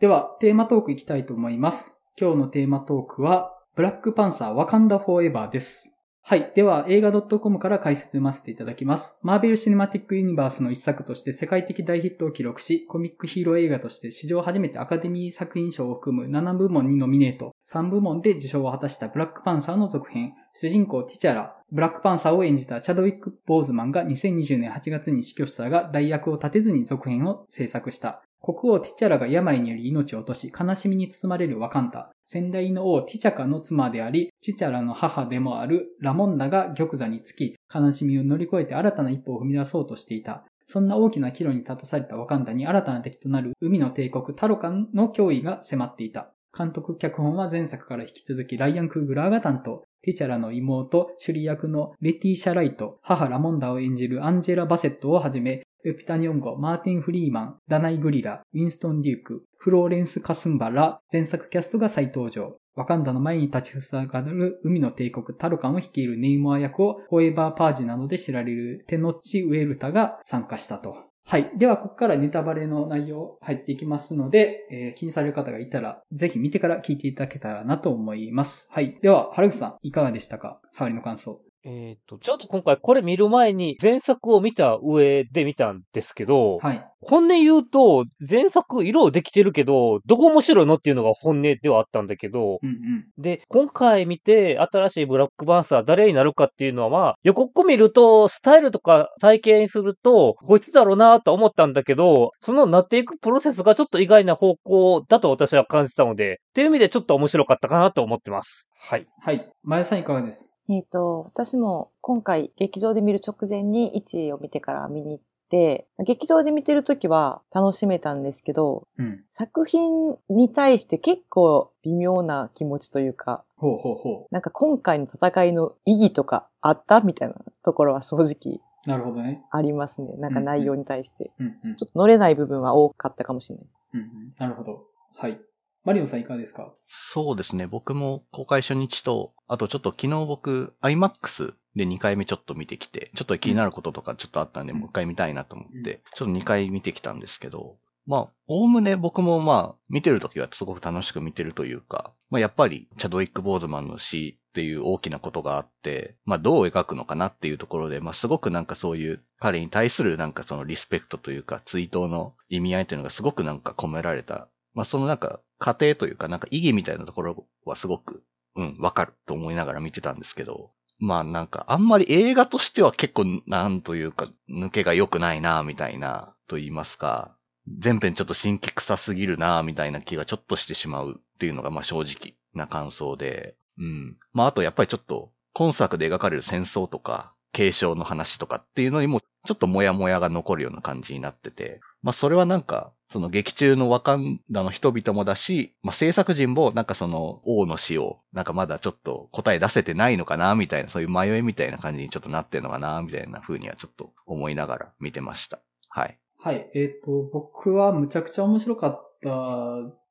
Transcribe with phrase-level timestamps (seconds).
[0.00, 1.98] では、テーマトークいきたいと思います。
[2.16, 5.92] 今日のテーマトークは、ブラックパンサーワカンダフォーエバーです。
[6.22, 6.52] はい。
[6.54, 9.18] では、映画 .com から解説読ませていただきます。
[9.22, 28.22] マーベル・シネマティック・ユニバースの一作として世界的大ヒットを記録し、コミックヒーロー映画として史上初めてアカデミー作品賞を含む7部門にノミネート、3部門で受賞を果たしたブラックパンサーの続編、主人公ティチャラ、ブラックパンサーを演じたチャドウィック・ボーズマンが2020年8月に死去したが、代役を立てずに続編を制作した。
[28.40, 32.10] 国王ティチャラが病により命を落とし、悲しみに包まれるワカンタ。
[32.24, 40.44] 先代の王ティチャカの妻であり、ティチャラの母でもあるラモンダが玉座につき、悲しみを乗り越えて新たな一歩を踏み出そうとしていた。
[40.66, 46.30] そんな大きな岐路に立たされたワカンダに新たな敵となる海の帝国タロカンの脅威が迫っていた。
[46.56, 49.87] 監督脚本は前作から引き続きライアン・クーグラーが担当。
[50.02, 62.58] ティチャラの妹、シュリ役のレティシャ・ライト、母ラモンダを演じるアンジェラ・バセットをはじめ、ルピタニョンゴ、マーティン・フリーマン、ダナイ・グリラ、ウィンストン・デューク、フローレンス・カスンバら前作キャストが再登場。
[62.76, 71.07] ワカンダの前に立ちふさがる海の帝国タロカンを率いるネイモア役をフォエバー・パージなどで知られるテノッチ・ウェルタが参加したと。
[71.30, 71.50] はい。
[71.58, 78.66] では、ここからネタバレの内容入っていきますので、えー、気にされる方がいたら、ぜひ見てから聞いていただけたらなと思います。
[78.70, 78.96] はい。
[79.02, 80.56] では、原口さん、いかがでしたか？
[80.70, 81.42] 触りの感想。
[81.70, 86.82] えっ、と、ちょっと今回これ見る前に前作を見た上で見たんですけど、はい。
[87.02, 108.70] 本音言うと、前作色できてるけど、どこ面白いのっていうのが本音ではあったんだけど、うんうん、で、今回見て新しいブラックバンサー誰になるかっていうのは、まあ、予告見ると、スタイルとか体験すると、こいつだろうなと思ったんだけど、そのなっていくプロセスがちょっと意外な方向だと私は感じたので、っていう意味でちょっと面白かったかなと思ってます。
[108.80, 109.06] はい。
[109.20, 109.46] はい。
[109.62, 110.50] 前田さんいかがです？
[110.68, 124.34] えっ、ー、と、私も今回劇場で見る直前に1を見てから見に行って、劇場で見てるときは楽しめたんですけど、うん、作品に対して結構微妙な気持ちというか、ほうほうほう。
[124.34, 129.42] なんか今回の戦いの意義とかあったみたいなところは正直なるほどね。
[129.50, 130.16] ありますね。
[130.16, 131.30] なんか内容に対して。
[131.38, 133.66] うんうん、ちょっと乗れない部分は多かったかもしれない。
[133.94, 134.86] うんうん、なるほど。
[135.14, 135.38] はい。
[135.88, 136.70] マリオンさんいかがですか？
[136.86, 137.66] そうですね。
[137.66, 164.48] 僕も公開初日と、あとちょっと昨日僕、IMAX で2回目ちょっと見てきて、ちょっと気になることとかちょっとあったんで、もう一回見たいなと思って、ちょっと2回見てきたんですけど、まあ、おおむね僕もまあ、見てるときはすごく楽しく見てるというか、まあやっぱり、チャドウィック・ボーズマンの死っていう大きなことがあって、まあどう描くのかなっていうところで、まあすごくなんかそういう彼に対するなんかそのリスペクトというか、追悼の意味合いというのがすごくなんか込められた
[164.78, 168.22] まあそのなんか過程というかなんか意義みたいなところはすごく、
[168.54, 177.34] うん、わかると思いながら見てたんですけど、まあなんかあんまり映画としては結構なんというか抜けが良くないなみたいなと言いますか、
[177.80, 184.16] 全編ちょっと新規臭すぎるなみたいな気がちょっとしてしまうっていうのがまあ正直な感想で、うん。
[184.32, 205.60] まああとやっぱりちょっと今作で描かれる戦争とか、継承の話とかっていうのにもちょっともやもやが残るような感じになってて、まあそれはなんか、その劇中のワカンダの人々もだし、まあ制作陣もなんかその王の死をなんかまだちょっと答え出せてないのかなみたいな、そういう迷いみたいな感じにちょっとなってるのかなみたいな風にはちょっと思いながら見てました。
[205.88, 206.18] はい。
[206.40, 206.70] はい。
[206.74, 209.30] えっ、ー、と、僕はむちゃくちゃ面白かった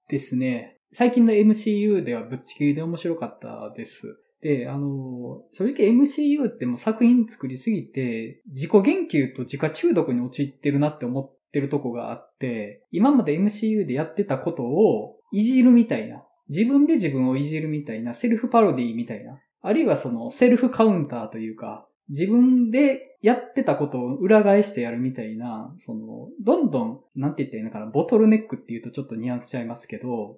[0.10, 0.80] ですね。
[0.92, 4.18] 最近の MCU ではぶっちぎりで面白かったです。
[4.42, 30.38] で、あの、正直 MCU ってもう作品作りすぎて、自己言及と自家中毒に陥ってるなって思ってるとこがあって、今まで MCU でやってたことをいじるみたいな、自分で自分をいじるみたいな、セルフパロディみたいな、あるいはそのセルフカウンターというか、自分でやってたことを裏返してやるみたいな、その、どんどん、なんて言ったらいいのかな、ボトルネックって言うとちょっとニュアンスちゃいますけど、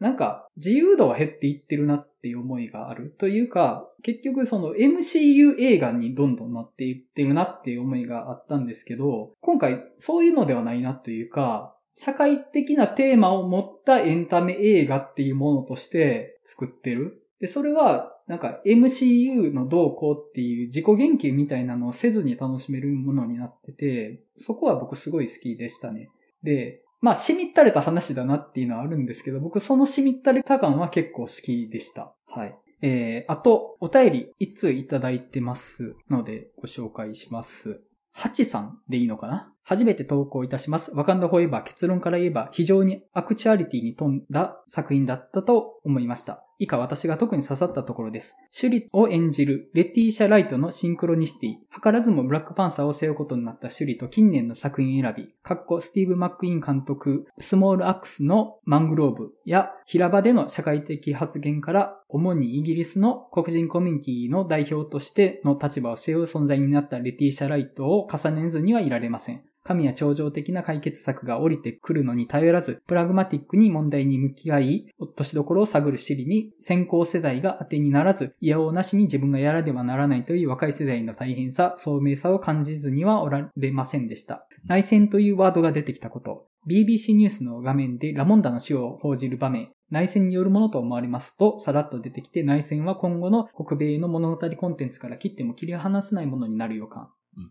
[0.00, 17.22] なんか自由度は減っていってるなっていう思いがあるというか、結局その MCU 映画にどんどんなっていってるなっていう思いがあったんですけど、今回そういうのではないなというか、社会的なテーマを持ったエンタメ映画っていうものとして作ってる。
[17.40, 26.10] で、それはなんか MCU の動向っていう自己言及みたいなのをせずに楽しめるものになってて、そこは僕すごい好きでしたね。
[26.42, 32.14] で、まあ、しみったれた話だなっていうのはあるんですけど、僕そのしみったれた感は結構好きでした。
[32.26, 32.56] はい。
[32.80, 37.82] えー、あと、お便り一通いただいてますので、ご紹介します。
[38.12, 39.52] ハチさんでいいのかな？
[39.64, 40.92] 初めて投稿いたします。
[40.94, 46.43] ワカンダフォーエバー結論から言えば非常にアクチュアリティに富んだ作品だったと思いました。
[46.58, 48.36] 以下私が特に刺さったところです。
[48.50, 51.50] シュリを演じるレティーシャ・ライトのシンクロニシティ。
[51.82, 55.34] 図らずもブラックパンサーを背負うことになったシュリと近年の作品選び。
[55.42, 69.42] かっこスティーブ・マックイン監督、スモールアックスのマングローブや平場での社会的発言から主にイギリスの黒人コミュニティの代表としての立場を背負う存在になったレティーシャ・ライトを重ねずにはいられません。
[69.66, 84.46] 神や超常的な解決策が降りてくるのに頼らず、プラグマティックに問題に向き合い、落としどころを探るシリに、先行世代が当てにならず、いやおなしに自分がやらではならないという若い世代の大変さ、聡明さを感じずにはおられませんでした。
[84.66, 86.46] 内戦というワードが出てきたこと。
[86.66, 97.08] BBC ニュースの画面でラモンダの死を報じる場面、内戦によるものと思われますと、さらっと出てきて内戦は今後の北米の物語コンテンツから切っても切り離せないものになる予感。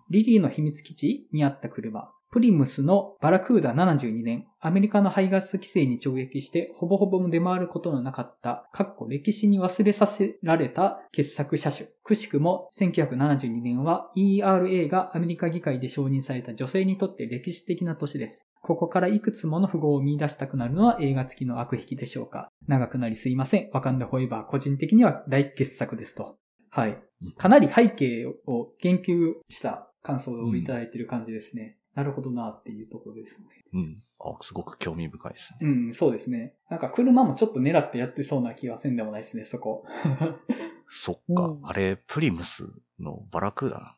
[0.09, 2.09] リリーの秘密基地にあった車。
[2.33, 11.88] プリムスのバラクーダ72年、アメリカの排ガス規制に直撃してほぼほぼ出回ることのなかった、かっこ歴史に忘れさせられた傑作車種。
[12.03, 18.47] くしくも1972年は ERA がアメリカ議会で承認された女性にとって歴史的な年です。
[18.63, 22.47] ここからいくつもの符号を見出したくなるのは映画付きの悪癖でしょうか。
[22.68, 23.69] 長くなりすいません。
[23.74, 26.38] わかんだフォーエバー個人的には大傑作ですと。
[26.74, 26.98] はい。
[27.38, 31.78] かなり背景を言及した感想をいただいている感じですね。
[31.94, 33.48] なるほどなっていうところですね。
[33.74, 34.02] うん。
[34.20, 35.58] あ、すごく興味深いですね。
[35.62, 36.56] うん、そうですね。
[36.72, 39.86] なんか車もちょっと狙ってやってそうな気はせんでもないですね、そこ。
[40.90, 42.68] そっか、うん、あれ、プリムス
[43.00, 43.96] のバラクーダなんだ。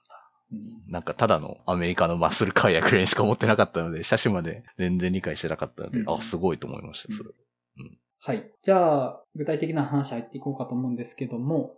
[0.51, 7.29] うん、なんかただのアメリカのマッスルカーやくらいしか思ってなかったので、車種まで全然理解してなかったので、うん、あ、すごいと思いました、それ。
[7.77, 7.97] うん。
[8.19, 8.51] はい。
[8.61, 11.77] じゃあ、具体的な話入っていこうかと思うんですけども、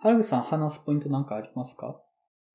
[0.00, 2.00] 原口さん話すポイントなんかありますか？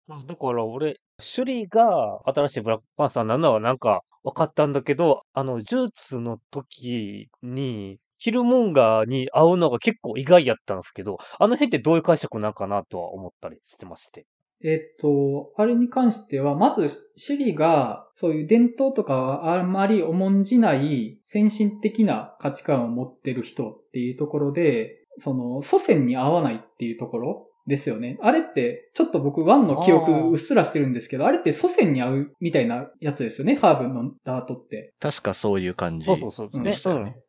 [0.08, 14.26] だから俺、シュリーが新しいブラックパンサーなのはなんか分かったんだけど、あの、ジューツの時に、キルモンガーに会うのが結構意外やったんですけど、あの辺ってどういう解釈なんかなとは思ったりしてまして。
[14.64, 16.88] えっと、あれに関しては、まず、
[17.18, 28.18] シュリが、そういう伝統とかはあんまり重んじない先進的な価値観を持ってる人っていうところで、その、祖先に合わないっていうところですよね。
[28.22, 34.94] あれって、ちょっと僕ワンの記憶うっすらしてるんですけど、あれって祖先に合うみたいなやつですよね、ハーブのダートって。
[35.00, 36.62] 確かそういう感じ、そうそうそう。
[36.62, 36.74] ね。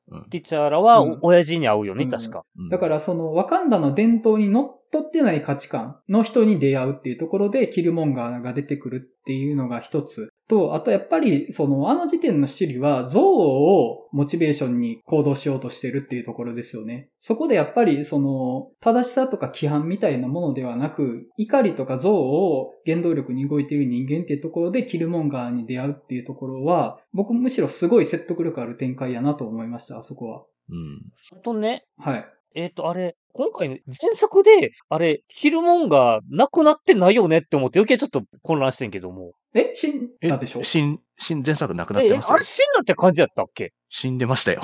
[0.08, 0.28] うん。
[0.30, 2.44] ティチャーラは、親父に合うよね、うん、確か。
[2.70, 10.30] だからその、ワカンダの伝統にのっとってない価値観の人に出会うっていうところで、キルモンガーが出てくるっていうのが一つ。
[10.48, 17.08] と、あとやっぱり、その、あの時点のシリは、憎悪をモチベーションに行動しようとしてるっていうところですよね。
[17.18, 30.44] そこでやっぱり、その、正しさとか規範みたいなものではなく、怒りとか憎悪を原動力に動いている人間っていうところで、キルモンガーに出会うっていうところは、僕むしろすごい説得力ある展開やなと思いました、あそこは。
[30.70, 31.02] うん。
[31.32, 31.84] あとね。
[31.98, 32.26] はい。
[32.54, 39.32] えっ、ー、と、あれ、今回の前作で、あれ、キルモンがなくなってないよねって思って余計ちょっと混乱してんけども。
[39.54, 40.64] え、死んだでしょ？
[40.64, 42.32] 死ん、死ん、前作なくなってますよ。
[42.34, 43.72] あれ死んだって感じやったっけ？
[43.88, 44.60] 死んでましたよ。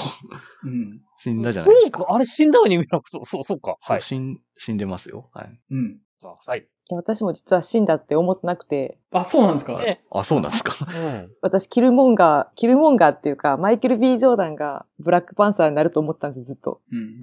[0.64, 1.00] うん。
[1.18, 1.98] 死んだじゃないですか。
[1.98, 3.76] そうか、あれ死んだように見なくそう、 そう、そうか。
[3.80, 4.00] はい。
[4.00, 5.28] 死ん、死んでますよ。
[5.32, 5.60] はい。
[5.70, 5.98] うん。
[6.46, 6.66] はい。
[6.92, 8.98] 私も実は死んだって思ってなくて。
[9.12, 9.80] あ、そうなんですか？
[10.10, 10.74] あ、そうなんですか？
[10.92, 16.80] うん、 私、キルモンガー、キルモンガーっていうか、マイケル・ B・ ジョーダンがブラックパンサーになると思ったんです、ずっと。
[16.92, 17.20] うん。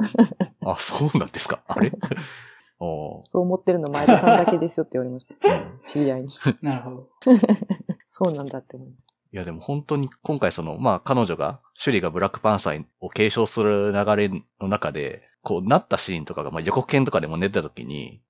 [0.66, 1.62] あ、そうなんですか？
[1.68, 1.92] あれ？
[2.79, 5.35] そう思ってるの前田さんだけですよって言われました。
[5.91, 6.29] 知り合いに。
[6.62, 7.09] なるほど。
[8.09, 9.07] そうなんだって思います。
[9.33, 14.29] いやでも本当に今回その、まあ彼女が、シュリがブラックパンサーを継承する流れ
[14.62, 18.22] の中で、こうなったシーンとかが、まあ予告編とかでも出た時に、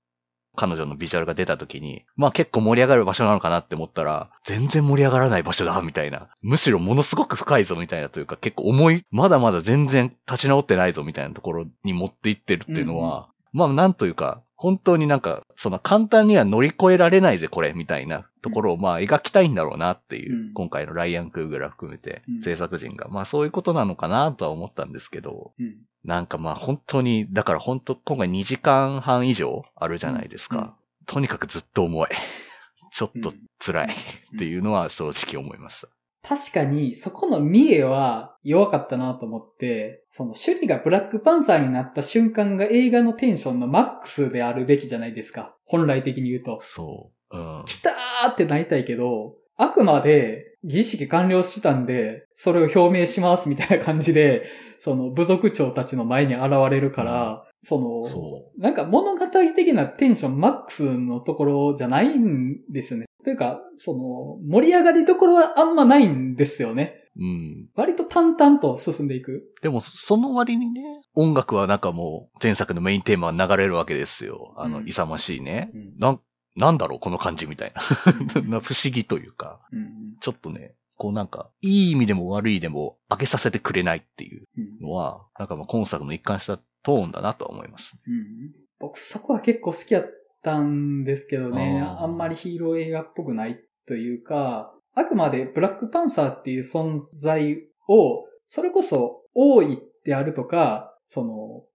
[0.56, 6.30] 彼女のビジュアルが出た時に、まあ結構盛り上がる場所なのかなって思ったら、全然盛り上がらない場所だ、みたいな。
[6.42, 30.76] むしろものすごく深いぞ、みたいなというか、結構重い、まだまだ全然立ち直ってないぞ、みたいなところに持っていってるっていうのは、うん、まあなんというか、本当になんか、その簡単には乗り越えられないぜ、これ、みたいなところをまあ描きたいんだろうなっていう、うん、今回のライアン・クーグラ含めて、制作陣が、まあそういうことなのかなとは思ったんですけど、うん、なんかまあ本当に、だから本当今回2時間半以上あるじゃないですか。
[31.08, 32.10] とにかくずっと重い。
[32.92, 33.88] ちょっと辛い
[34.36, 35.88] っていうのは正直思いました。
[36.24, 45.56] 確かに、そこの見栄は弱かったなと思って、その、シュリがブラックパンサーになった瞬間が映画のテンションのマックスであるべきじゃないですか。
[45.66, 46.60] 本来的に言うと。
[46.62, 47.38] そう。
[47.38, 47.64] うん。
[47.66, 54.44] 来たーってなりたいけど、あくまで儀式完了したんで、それを表明しますみたいな感じで、
[54.78, 63.07] その部族長たちの前に現れるから、その、そなんか物語的なテンションマックスのところじゃないんですよね。
[63.28, 67.10] というか、その、盛り上がりどころはあんまないんですよね。
[67.20, 67.68] うん。
[67.76, 69.44] 割と淡々と進んでいく。
[69.62, 70.82] でも、その割にね、
[71.14, 74.54] 音楽はなんかもう、前作のメインテーマは流れるわけですよ。
[74.56, 75.72] あの、うん、勇ましいね。
[75.74, 76.22] うん、なん、
[76.56, 77.82] なんだろう、この感じみたいな。
[78.62, 84.48] 不思議というか、うん、ちょっとね、こうなんか、いい意味でも悪いでも、上げさせてくれないっていう
[84.80, 87.98] のは、なんかまあ今作の一貫したトーンだなとは思います。
[88.08, 90.06] うん、僕そこは結構好きやっ
[90.48, 97.58] たんですけどね、あんまりヒーロー映画っぽくないというか、あくまでブラックパンサーっていう存在
[97.90, 101.34] を、それこそ多いであるとか、その、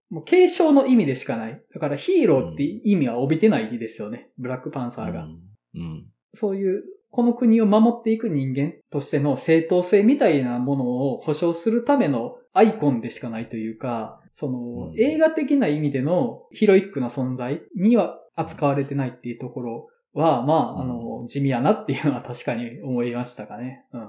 [0.09, 1.61] もう継承の意味でしかない。
[1.73, 4.29] だからヒーローって意味は帯びてないですよね。
[4.37, 5.23] ブラックパンサーが。
[5.23, 5.39] うん
[5.75, 23.85] うん、そういう、この国を守っていく人間としての正当性みたいなものを保証するためのアイコンでしかないというか、その、映画的な意味でのヒロイックな存在には扱われてないっていうところは、まあ、あの、地味やなっていうのは確かに思いましたかね。
[23.93, 24.01] うん。
[24.01, 24.05] う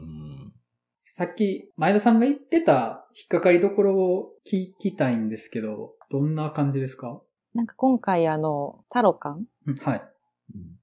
[0.00, 0.52] ん、
[1.04, 7.20] さっき、前田さんが言ってた引っかかりどころを聞きたいんですけど、どんな感じですか？
[7.54, 9.46] なんか今回あの、タロカン
[9.80, 10.02] はい。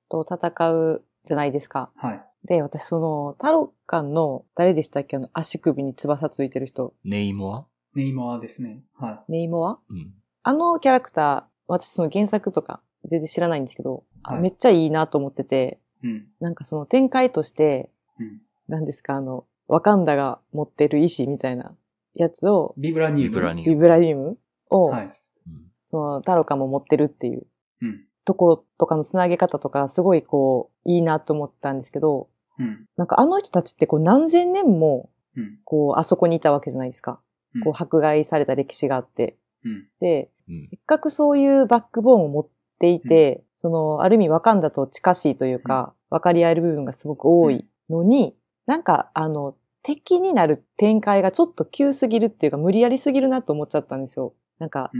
[0.10, 1.92] と戦うじゃないですか。
[1.96, 2.22] はい。
[2.46, 5.18] で、私その、タロカンの誰でしたっけ？
[5.18, 6.94] あの、足首に翼ついてる人。
[7.04, 7.65] ネイモア？
[7.96, 8.84] ネイモアですね。
[9.00, 9.32] はい。
[9.32, 9.80] ネイモア？
[9.89, 10.13] うん。
[10.44, 21.75] あのキャラクター、私その原作とか全然知らないんですけど、はい、めっちゃいいなと思ってて、うん、なんかその展開として、うん、何ですか、あの、ワカンダが持ってる意志みたいな
[22.13, 23.29] やつを、ビブラニウム？
[23.29, 23.69] ビブラニウム。
[23.72, 24.38] ビブラニウム
[24.69, 25.22] を、はい、
[25.89, 27.48] その、タロカも持ってるっていう、
[28.25, 32.29] ところとかのつなげ方とか、すごいこう、いいなと思ったんですけど、
[32.60, 35.10] うん、なんかあの人たちってこう何千年も、
[35.63, 37.19] こう、あそこにいたわけじゃないですか。
[37.63, 39.38] こう、迫害された歴史があって。
[40.00, 42.48] で、せっかくそういうバックボーンを持っ
[42.80, 48.36] ていて、その、ある意味ワカンダと近しいというか、分かり合える部分がすごく多いのに、
[48.66, 54.34] なんか、あの、敵になる展開がちょっと急すぎるっていうか、無理やりすぎるなと思っちゃったんですよ。
[54.60, 54.92] なんか、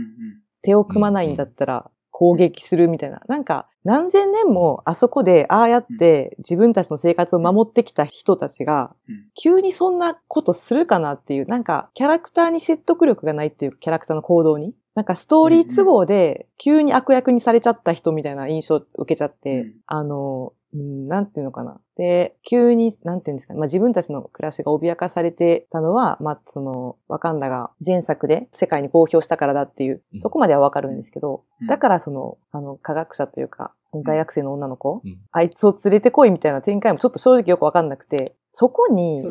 [0.62, 3.20] 手を組まないんだったら攻撃するみたいな。
[3.28, 8.94] なんか、何千年もあそこでああやって自分たちの生活を守ってきた人たちが、
[9.34, 14.74] 急にそんなことするかなっていう、なんか、キャラクターに説得力がないっていうキャラクターの行動に。
[14.96, 21.80] なんかストーリー都合で急に悪役にされちゃった人みたいな印象を受けちゃって、うん、あの、うん、なんていうのかな。
[21.96, 23.60] で、急に、なんていうんですかね。
[23.60, 33.74] まあ、自分たちの暮らしが脅かされてたのは、まあ、その、ワカンダが前作で世界に公表したからだっていう、そこまではわかるんですけど、うん、だからその、あの、科学者というか、
[34.04, 39.22] 大学生の女の子、うん、あいつを連れてこいみたいな展開もちょっと正直よくわかんなくて、そこに、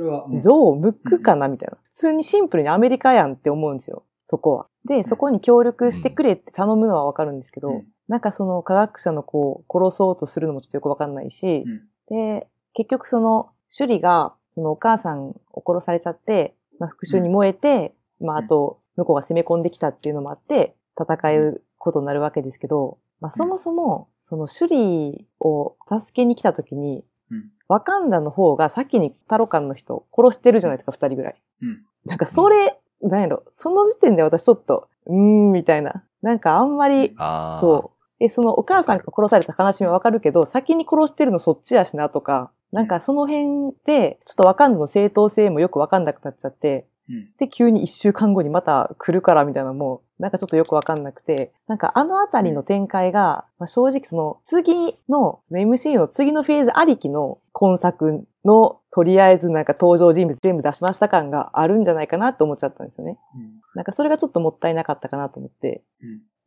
[0.42, 1.78] 像を向くかなみたいな。
[1.94, 4.04] 普通にシンプルにアメリカやんって思うんですよ。
[4.28, 4.68] そこは。
[4.86, 27.04] で、そこに協力してくれって頼むのはわかるんですけど、うん、なんかその科学者の子を殺そうとするのもちょっとよくわかんないし、うん、で、結局その、首里が、そのお母さんを殺されちゃって、まあ、復讐に燃えて、まあ、あと、向こうが攻め込んできたっていうのもあって、戦うことになるわけですけど、まあ、そもそも、その首里を助けに来た時に、
[27.68, 31.42] ワカンダの方が先にタロカンの人殺してるじゃないですか、二人ぐらい。
[31.62, 36.04] うん、なんかそれ、なんやろ、その時点で私ちょっと、うーん、みたいな。
[36.22, 38.20] なんかあんまり、そう。
[38.20, 63.18] で、そのお母さんが殺された悲しみはわかるけど、先に殺してるのそっちやしなとか、なんかその辺で、ちょっとわかんの正当性もよくわかんなくなっちゃって、うん、で、急に一週間後にまた来るからみたいなのも、なんかちょっとよくわかんなくて、なんかあのあたりの展開が、まあ、正直その次の、その MC の次のフェーズありきの今作の、とりあえずなんか登場人物全部出しました感があるんじゃないかなと思っちゃったんですよね。
[63.36, 65.84] うん、なんかそれがちょっともったいなかったかなと思って、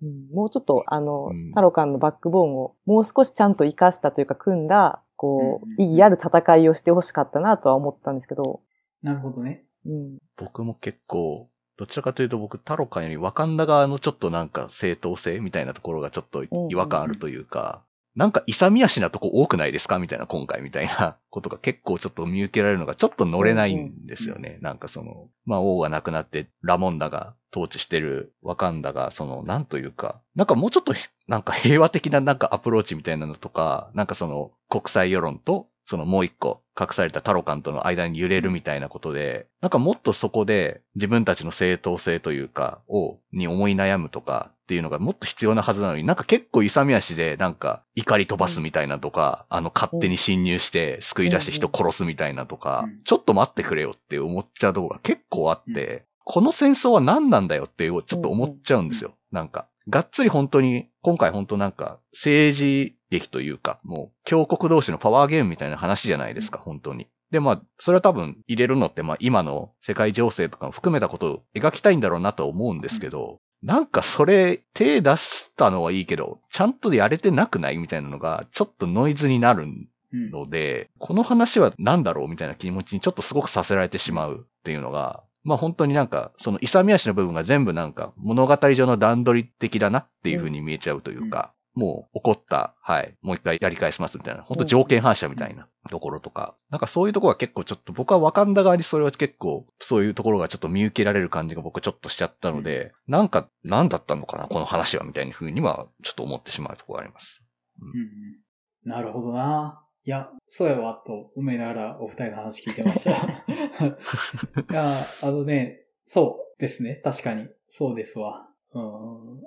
[0.02, 8.60] うん、うん、もうちょっとあの、うん、タロカンのバックボーンをもう少しちゃんと活かしたというか組んだ、こう、意義ある戦いをしてほしかったなとは思ったんですけど。
[9.02, 9.64] なるほどね。
[9.84, 17.82] うん、僕も結構、どちらかというと僕、タロカンよりワカンダ側のちょっとなんか正当性みたいなところがちょっと違和感あるというか、
[18.18, 20.00] なんか勇み足なとこ多くないですか？
[20.00, 24.58] みたいな、今回みたいな ことが結構ちょっと見受けられるのがちょっと乗れないんですよね。
[24.60, 30.94] なんかその、まあ王が亡くなってラモンダが統治してるワカンダが、その、なんというか、なんかもうちょっと
[31.28, 59.14] なんか平和的ななんかアプローチみたいなのとか、なんかその国際世論とそのもう一個隠されたタロカンとの間に揺れるみたいなことで、なんかもっとそこで自分たちの正当性というか、を、に思い悩むとかっていうのがもっと必要なはずなのに、なんか結構勇み足でなんか怒り飛ばすみたいなとか、あの勝手に侵入して救い出して人殺すみたいなとか、ちょっと待ってくれよって思っちゃうところが結構あって、この戦争は何なんだよってちょっと思っちゃうんですよ。
[59.32, 59.68] なんか。
[59.88, 67.06] がっつり本当に、今回本当なんか、政治劇というか、もう、強国同士のパワーゲームみたいな話じゃないですか、本当に。
[67.30, 79.66] で、まあ、それは多分入れるのって、まあ、今の世界情勢とかも含めたことを描きたいんだろうなと思うんですけど、なんかそれ、手出したのはいいけど、ちゃんとやれてなくないみたいなのが、ちょっとノイズになる
[80.12, 107.44] ので、うん、この話は何だろうみたいな気持ちにちょっとすごくさせられてしまうっていうのが、まあ本当になんか、その勇み足の部分が全部なんか物語上の段取り的だなっていう風に見えちゃうというか、もう怒った、はい、もう一回やり返しますみたいな、本当条件反射みたいなところとか、なんかそういうところが結構ちょっと僕はわかんだ側にそれは結構そういうところがちょっと見受けられる感じが僕ちょっとしちゃったので、なんか何だったのかな、この話はみたいな風にはちょっと思ってしまうところがあります。
[107.80, 109.80] うん、うん、なるほどな。
[110.04, 113.12] いや、そうやわ、と思いながらお二人の話聞いてました。
[113.14, 116.96] いや、あのね、そうですね。
[117.04, 117.48] 確かに。
[117.68, 118.47] そうですわ。
[118.74, 118.82] うん。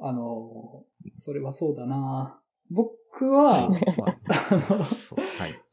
[0.02, 3.70] あの、それはそうだな僕は、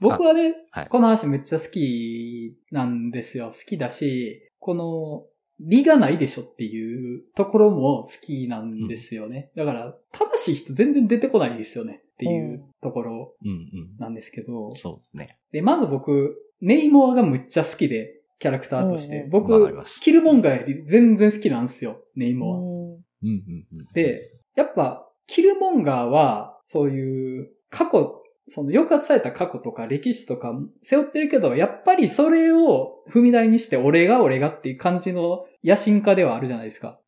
[0.00, 3.46] 僕はね、はい、この話めっちゃ好きなんですよ。
[3.46, 5.26] 好きだし、この、
[5.60, 9.50] 理がないでしょっていうところも好きなんですよね。
[9.56, 13.34] うん、だから、正しい人全然出てこないですよねっていうところ
[13.98, 14.74] なんですけど。
[14.76, 15.38] そうですね。
[15.52, 19.26] で、まず僕、ネイモアがむっちゃ好きで、キャラクターとして。
[19.30, 22.58] 僕、キルモンガーより全然好きなんですよ、ネイモア。
[23.92, 36.98] で、やっぱ、キルモンガーは、そういう過去、その抑圧された過去とか歴史とか背負ってるけど、やっぱりそれを踏み台にして俺が俺がっていう感じの野心家ではあるじゃないですか。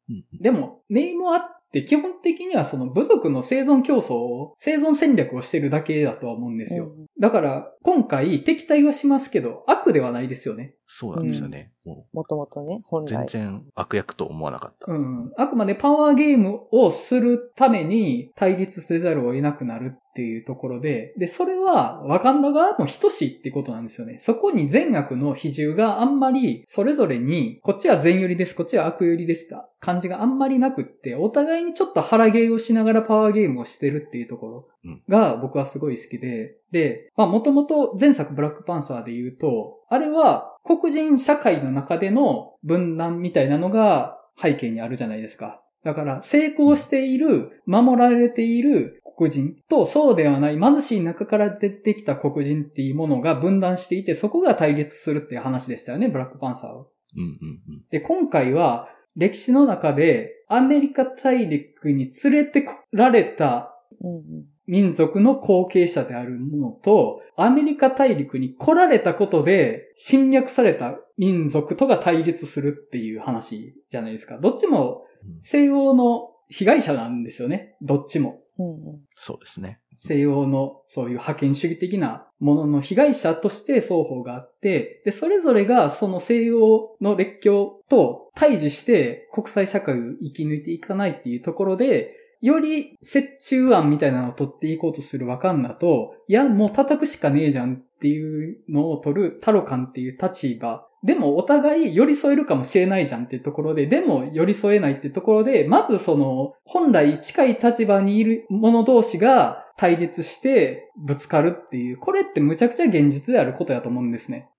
[0.40, 6.92] でも、ネイモアって基本的にはその部族の生存競争を、生存戦略をしてるだけだとは思うんですよ。
[7.18, 10.74] だから、今回敵対はしますけど、悪ではないですよね。
[10.92, 11.70] そうなんですよね。
[12.12, 13.10] もともとね、本来。
[13.10, 14.92] 全然悪役と思わなかった。
[14.92, 15.32] うん。
[15.36, 24.18] あくまでパワーゲームをするために対立せざるを得なくなるっていうところで、で、それは、ワカンダ側も等しいってことなんですよね。
[24.18, 34.68] そこに善悪の比重があんまり、それぞれに、こっちは善寄りです、こっちは悪寄りですた感じがあんまりなくって、お互いにちょっと腹ゲーをしながらパワーゲームをしてるっていうところ
[35.08, 45.62] が僕はすごい好きで、で、まあもともと前作ブラックパンサーで言うと、あれは黒人社会の中での分断みたいなのが背景にあるじゃないですか。
[45.84, 56.86] だから成功している、守られている黒人とそうではない貧しい中から出てきた黒人っていうものが分断していて、そこが対立するっていう話でしたよね、ブラックパンサーは。
[57.90, 63.74] で、今回は歴史の中でアメリカ大陸に連れてこられた
[64.70, 74.38] 民族の後継者であるものと、アメリカ大陸に来られたことで侵略された民族とが対立するっていう話じゃないですか。
[74.38, 75.04] どっちも
[75.40, 77.74] 西欧の被害者なんですよね。
[77.82, 78.38] どっちも。
[79.16, 79.80] そうですね。
[79.96, 100.86] 西洋のそういう覇権主義的なものの被害者として双方があって、で、それぞれがその西洋の列強と対峙して国際社会を生き抜いていかないっていうところで、より折衷案みたいなのを取っていこうとするワカンナと、いや、もう叩くしかねえじゃんっていうのを取るタロカンっていう立場。
[101.02, 114.50] でもお互い寄り添えるかもしれないじゃんっていうところで、でも寄り添えないっていうところで、まずその、本来近い立場にいる者同士が対立してぶつかるっていう、これってむちゃくちゃ現実であることやと思うんですね。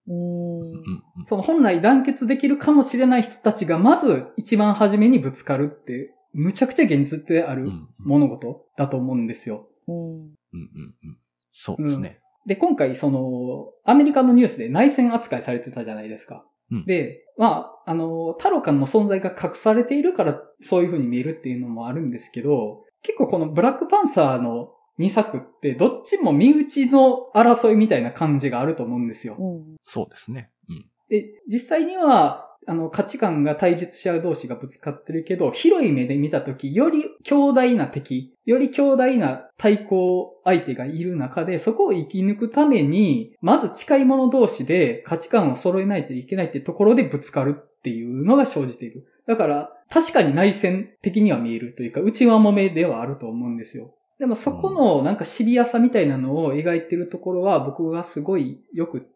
[1.26, 9.68] その本来団結できるかもしれない人たちがまず一番初めにぶつかるってむちゃくちゃ現実である物事だと思うんですよ。
[9.88, 11.18] うんうんうん
[11.54, 12.48] そうですね、うん。
[12.48, 16.46] で、今回、その、アメリカのニュースで内戦扱いされてたじゃないですか。
[16.72, 29.36] うん、で、まあ、あの、タロカンの存在が隠されているから、そういう風に見えるっていうのもあるんですけど、結構このブラックパンサーの2作って、どっちも身内の争いみたいな感じがあると思うんですよ。
[29.38, 30.52] うん、そうですね。
[30.70, 49.08] うん、で、実際には、あの、価値観が対立し合う同士がぶつかってるけど、広い目で見たとき、より強大な敵、より強大な対抗相手がいる中で、そこを生き抜くために、まず近い者同士で価値観を揃えないといけないってところでぶつかるっていうのが生じている。
[49.28, 53.96] だから、確かに内戦的には見えるというか、内輪もめではあると思うんですよ。
[54.22, 59.08] でもそこのなんかシビアさみたいなのを描いてるところは僕はすごいよく、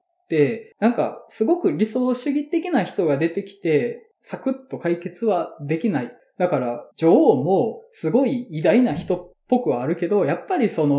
[0.80, 6.12] なんかすごく理想主義的な人が出てきて、サクッと解決はできない。
[6.38, 10.96] だから、女王もすごい偉大な人っぽくはあるけど、やっぱりその、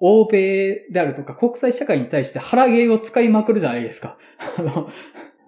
[0.00, 4.18] 欧米であるとか国際社会に対して腹芸を使いまくるじゃないですか。
[4.58, 4.88] あの、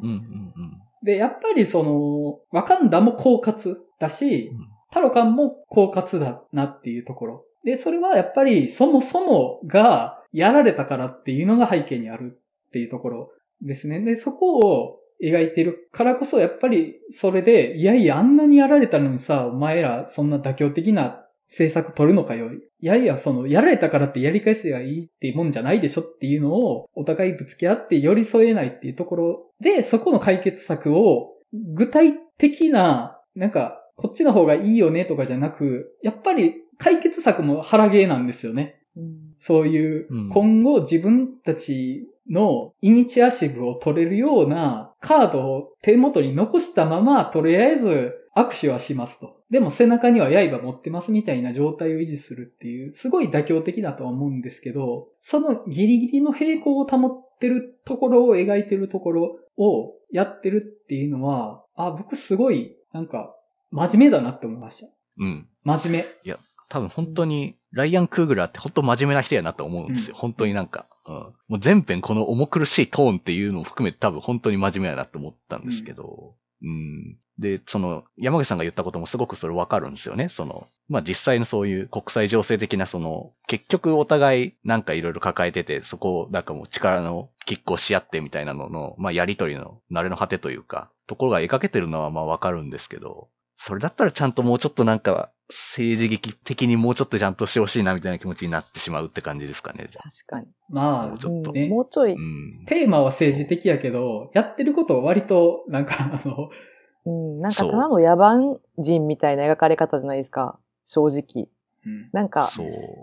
[0.00, 4.52] うんうんうん、で、やっぱりその、ワカンダも狡猾だし、
[4.92, 7.44] タロカンも狡猾だなっていうところ。
[7.64, 12.40] で、それはやっぱりそもそもがやられたからっていうのが背景にある
[12.74, 13.30] っていうところ
[13.62, 14.00] ですね。
[14.00, 22.52] で、そこを描いてるからこそ、やっぱりそれで、いやいや、あんなにやられたのにさ、お前らそんな妥協的な政策取るのかよ。
[22.52, 38.80] いやいや、その、やられたからってやり返せばいいっていうもんじゃないでしょっていうのを、お互いぶつけ合って寄り添えないっていうところで、そこの解決策を、具体的な、なんか、こっちの方がいいよねとかじゃなく、やっぱり解決策も腹ゲーなんですよね。
[38.96, 49.42] うん、そういう、今後自分たちのイニチアシブを取れるようなカードを手元に残したまま、とりあえず握手はしますと。
[49.50, 63.34] でも背中には刃持ってますみたいな状態を維持するっていう、すごい妥協的だとは思うんですけど、そのギリギリの平行を保ってるところを描いてるところをやってるっていうのは、あ、僕すごい、なんか、
[63.70, 64.92] 真面目だなって思いました。
[65.18, 65.48] うん。
[65.64, 66.08] 真面目。
[66.24, 70.14] いや、多分本当に、ライアン・クーグラーって本当真面目な人やなと思うんですよ。
[70.14, 70.86] うん、本当になんか。
[71.06, 71.14] うん。
[71.14, 76.34] もう全編この重苦しいトーンっていうのを含めて多分本当に真面目やなと思ったんですけど。
[76.62, 80.28] うん、うんで、その、山口さんが言ったこともすごくそれわかるんですよね。
[80.28, 99.88] その、まあ実際のそういう国際情勢的なその、結局お互いなんかいろいろ抱えてて、そこをなんかもう力の拮抗し合ってみたいなのの、まあやりとりの慣れの果てというか、ところが描けてるのはまあわかるんですけど、それだったらちゃんともうちょっとなんか政治劇的にもうちょっとちゃんとしてほしいなみたいな気持ちになってしまうって感じですかね。
[99.92, 100.46] 確かに。
[100.70, 101.52] まあ、もうちょっと。
[101.52, 102.64] ね、もうちょい、うん。
[102.66, 106.50] テーマは政治的やけど、やってることは割と、なんかあの、
[107.06, 110.58] うん、なんかただの野蛮人みたいな描かれ方じゃないですか。
[110.84, 111.48] 正直。
[111.86, 112.50] うん、なんか、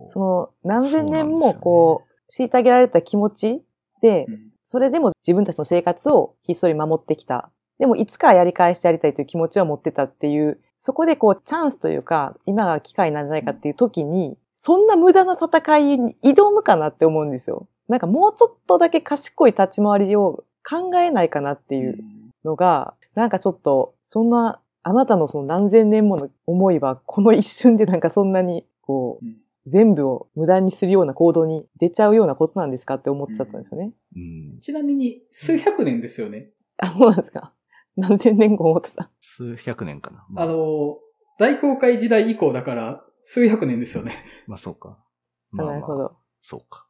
[0.09, 3.63] その何千年もこう、虐げられた気持ち
[4.01, 7.51] で、うん、それでも自分たちの生活をひっそり守ってきた。
[7.77, 17.67] でもいつかやり返してやりたいという気持ちを持ってたっていう、そこでこうチャンスというか、今が機会なんじゃないかっていう時に、そんな無駄な戦いに挑むかなって思うんですよ。
[17.87, 21.99] なんかもうちょっとだけ賢い立ち回りを考えないかなっていう
[22.43, 33.91] のが、なんかちょっと、そんな、あなたのその何千年もの思いは、この一瞬でなんかそんなに、こう、うん、全部を無駄にするような行動に出ちゃうようなことなんですかって思っちゃったんですよね。
[34.15, 36.49] うん、ちなみに、数百年ですよね。
[36.77, 37.53] あ、そうなんですか。
[37.95, 39.11] 何千年後思ってた。
[39.21, 40.25] 数百年かな。
[40.29, 40.97] まあ、あの、
[41.39, 44.13] 大航海時代以降だから、数百年ですよね。
[44.47, 44.97] まあ そうか。
[45.51, 46.15] まあ、まあ、なるほど。
[46.39, 46.87] そうか。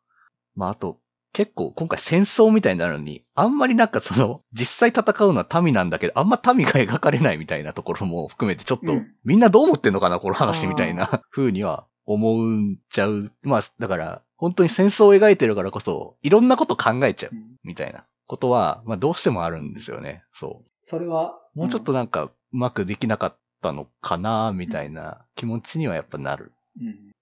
[0.56, 1.00] まああと、
[1.34, 13.32] 結構今回戦争みたいになるのに、あんまりなんかその、 実際戦うのは民なんだけど、あんま民が描かれないみたいなところも含めて、ちょっと、みんなどう思ってんのかな、この話みたいな風には思うんちゃう。
[13.44, 17.32] まあ、だから、本当に戦争を描いてるからこそ、いろんなこと考えちゃう、
[17.64, 20.24] みたいなことは、まあどうしてもあるんですよね。
[20.34, 20.71] そう。
[20.84, 21.40] それは。
[21.54, 26.52] もうちょっとなんか、うまくできなかったのかな、みたいな気持ちにはやっぱなる。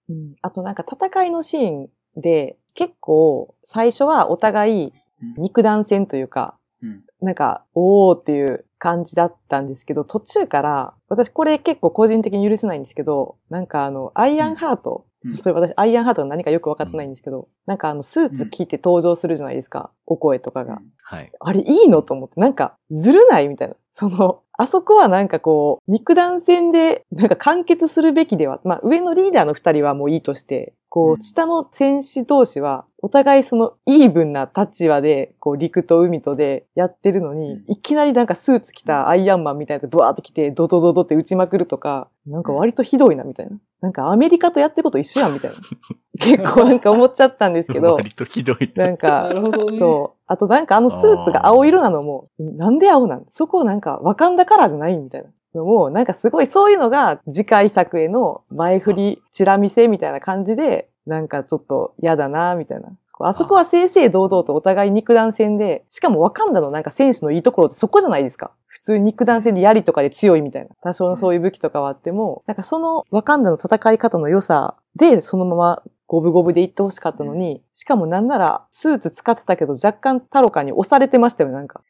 [0.08, 0.34] うん。
[0.42, 4.92] あとなんか戦いのシーンで、結構、最初はお互い
[5.36, 20.80] 肉弾戦というか、うん、なんか、おーっていう感じだったんですけど、途中から、私これ結構個人的に許せないんですけど、なんかあの、アイアンハート、うん、それ私、アイアンハートが何かよくわかってないんですけど、うん、なんかあの、スーツ着て登場するじゃないですか、お声とかが。
[21.04, 21.32] はい。
[21.40, 23.74] あれいいのと思って、なんか、ずるないみたいな。
[23.92, 43.58] その、あそこはなんかこう、肉弾戦で、なんか完結するべきでは、まあ上のリーダーの二人はもういいとして、こう、下の戦士同士は、お互いそのイーブンな立場で、こう、陸と海とでやってるのに、いきなりなんかスーツ着たアイアンマンみたいなブワーって来て、ドドドドって撃ちまくるとか、なんか割とひどいな、みたいな。
[43.80, 45.56] なんかアメリカとやってること一緒やん、みたいな。
[46.20, 47.94] 結構なんか思っちゃったんですけど。
[47.94, 48.70] 割とひどい。
[48.76, 50.20] なんか、なるほどね、そう。
[50.26, 53.26] あとなんかあのスーツが青色なのも、なんで青なん？
[53.30, 55.30] そこなんか、ワカンダカラーじゃないみたいな。
[55.54, 62.90] のも、なんかすごいそういうのが次回作への前振り、チラ見せみたいな感じで、なんかちょっと嫌だな、みたいな。
[63.22, 68.52] あそこは正々堂々とお互い肉弾戦で、しかもワカンダのなんか選手のいいところってそこじゃないですか。
[68.66, 70.70] 普通肉弾戦で槍とかで強いみたいな。
[70.82, 81.82] 多少のそういう武器とかはあっても、なんかそのワカンダの戦い方の良さで、そのまま五分五分で行ってほしかったのに、しかもなんなら、スーツ使ってたけど、若干タロカに押されてましたよ、なんか。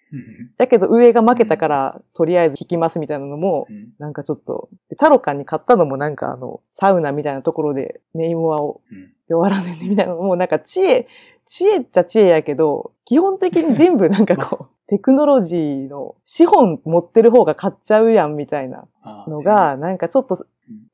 [0.59, 3.67] だけど上が負けたから、とりあえず引きますみたいなのも、
[3.99, 8.83] なんかちょっと、タロカに買ったのもなんかあの、サウナみたいなところで、ネイモアを
[9.27, 11.09] 弱らねみたいなのも、なんか知恵、
[11.49, 18.87] 知恵っちゃ知恵やけど、基本的に全部なんかこう、テクノロジーの資本持ってる方が買っちゃうやんみたいな
[19.29, 20.45] のが、なんかちょっと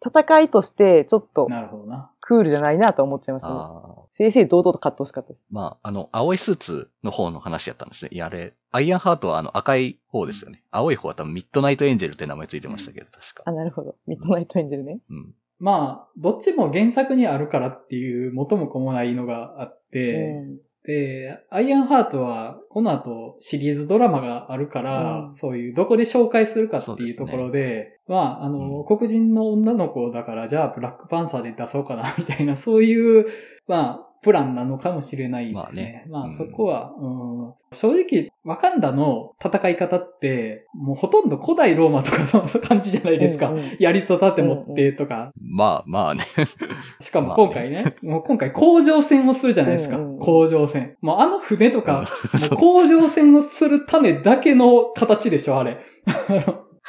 [0.07, 1.47] 戦いとしてちょっと
[2.27, 3.55] クールじゃないなと思っちゃいましたね。
[4.11, 5.43] 正々堂々と買ってほしかったです。
[5.53, 8.11] まあ、あの、青いスーツの方の話やったんですね。
[8.12, 10.65] いや、あれ、アイアンハートはあの赤い方ですよね。
[10.73, 13.43] 青い方は多分ミッドナイトエンジェルって名前ついてましたけど、確か。
[13.47, 13.95] あ、なるほど。
[14.09, 14.99] ミッドナイトエンジェルね。
[15.09, 15.35] うん。
[15.61, 33.27] まあ、どっちも原作にあるからっていう元も子もないのがあって、うん、で、アイアンハートは、この後シリーズドラマがあるから、うん、そういうどこで紹介するかっていうところで、でまあ、あの、うん、黒人の女の子だから、じゃあブラックパンサーで出そうかな、みたいな、そういう、
[33.66, 36.05] まあ、プランなのかもしれないですね。
[36.09, 43.51] まあ、ねまあ、そこは、うん、正直、ワカンダの戦い方って、もうほとんど古代ローマとかの感じじゃないですか。
[43.51, 45.14] うんうん、槍と盾持ってとか。
[45.14, 46.25] うんうん、まあまあね。
[47.01, 49.97] しかも今回ね、ねもう今回工場戦をするじゃないですか。
[49.97, 50.97] うんうん、工場戦。
[51.01, 52.03] もうあの船とか、
[52.51, 55.79] もう工場戦をするためだけの形でしょ、あれ。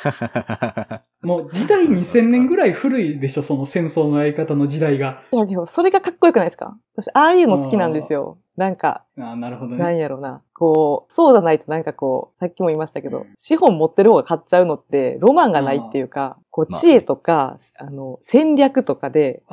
[1.24, 5.22] もう時代2000年ぐらい古いでしょ、その戦争のやり方の時代が。
[5.32, 6.78] いや、でもそれがかっこよくないですか？
[6.96, 8.38] 私、ああいうの好きなんですよ。
[8.56, 9.04] なんか。
[9.20, 9.78] あなるほどね。
[9.78, 10.42] なんやろな。
[10.54, 19.44] こう、そうじゃないとなんかこう、さっきも言いましたけど、資本持ってる方が買っちゃうのって、ロマンがないっていうか、こう、知恵とか、あの、戦略とかで、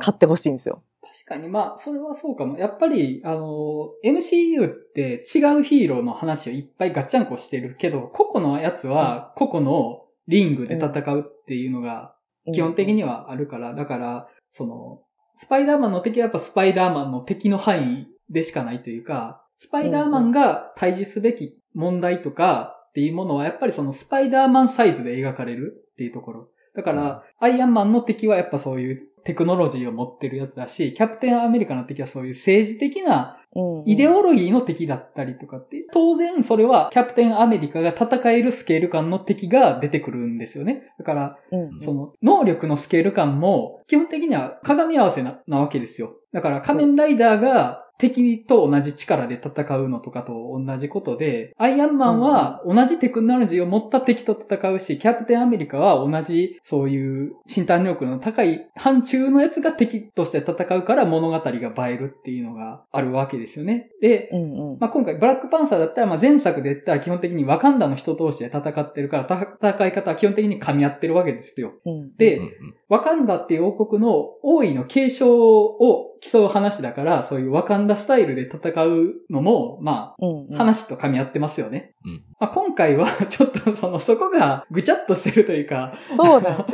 [0.00, 0.82] 買ってほしいんですよ。
[1.02, 2.58] 確かに、まあ、それはそうかも。
[2.58, 12.14] やっぱり、あの、MCU って違うヒーローの話をいっぱいガッチャンコしてるけど、個々のやつは個々のリングで戦うっていうのが
[12.52, 15.02] 基本的にはあるから、だから、その、
[15.34, 26.48] スパイダーマンの敵はやっぱスパイダーマンの敵の範囲でしかないというか、スパイダーマンが対峙すべき問題とかっていうものはやっぱりそのスパイダーマンサイズで描かれるっていうところ。
[26.74, 33.38] だから、アイアンマンの敵はやっぱそういうテクノロジーを持ってるやつだし、キャプテンアメリカの敵はそういう政治的な
[33.84, 40.92] イデオロギーの敵だったりとかって、当然それはキャプテンアメリカが戦えるスケール感の敵が出てくるんですよね。
[40.98, 41.38] だから、
[41.78, 46.16] その能力のスケール感も基本的には鏡合わせなわけですよ。
[46.32, 63.90] だから仮面ライダーが敵と同じ力で戦うのとかと同じことで、アイアンマンは同じテクノロジーを持った敵と戦うし、キャプテンアメリカは同じそういう身体能力の高い範疇のやつが敵として戦うから物語が映えるっていうのがあるわけですよね。
[64.00, 71.74] で、うんうん、まあ、今回ブラックパンサーだったらまあ前作で言ったら基本的にワカンダの人同士で戦ってるから、戦い方は基本的に噛み合ってるわけですよ。
[71.86, 72.40] うん、で、
[72.88, 74.12] ワカンダっていう王国の
[74.42, 81.91] 王位の継承を競う話だから、そういうワカンダスタイルで戦うのも、まあ、話と噛み合ってますよね。
[82.04, 85.94] うん、まあ、今回は、 ちょっとその、そこがぐちゃっとしてるというか。
[86.16, 86.66] そうだ。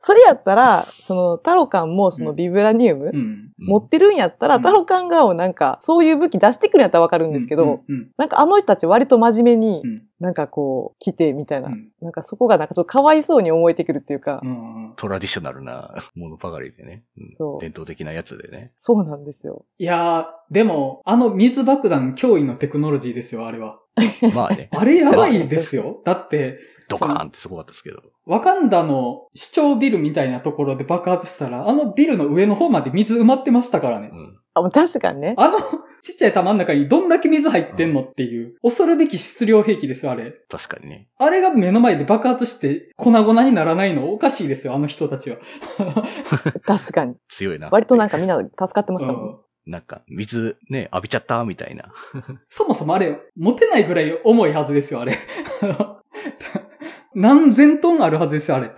[0.00, 7.80] それやったら、その、タロカンもそのビブラニウム、うん、持ってるんやったら、タロカン側をなんか、そういう武器出してくるんやったらわかるんですけど、
[8.16, 9.82] なんかあの人たち割と真面目に、
[10.20, 14.40] なんかこう、来てみたいな、うん、なんかそこがなんかちょっとかわいそうに思えてくるっていうか。
[14.42, 17.04] うん、トラディショナルなものばかりでね、
[17.40, 18.72] うん、伝統的なやつでね。
[18.82, 19.64] そうなんですよ。
[19.78, 23.79] いやー、でも、あの水爆弾脅威のテクノロジーですよ、あれは。
[24.34, 24.68] まあね。
[24.76, 26.00] あれやばいですよ。
[26.04, 28.02] だって、ドカーンってすごかったですけど。
[28.26, 34.10] ワカンダの市長ビルみたいなところで爆発したら、あのビルの上の方まで水埋まってましたからね。
[34.12, 35.34] うん、あ、確かにね。
[35.36, 35.58] あの、
[36.02, 40.32] ちっちゃい玉の中にどんだけ水入ってんのっていう、恐るべき質量兵器ですよ、あれ。
[40.48, 41.08] 確かにね。
[41.18, 45.36] あれが目の前で爆発して粉々にならないのおかしいですよ、あの人たちは。
[46.66, 47.14] 確かに。
[47.28, 47.68] 強いな。
[47.70, 49.22] 割となんかみんな助かってましたもん。
[49.22, 51.92] うんなんか、水ね、浴びちゃったみたいな。
[52.48, 55.14] そもそもあれ、持てないぐらい重いはずですよ、あれ。
[57.14, 58.72] 何千トンあるはずですよ、あれ。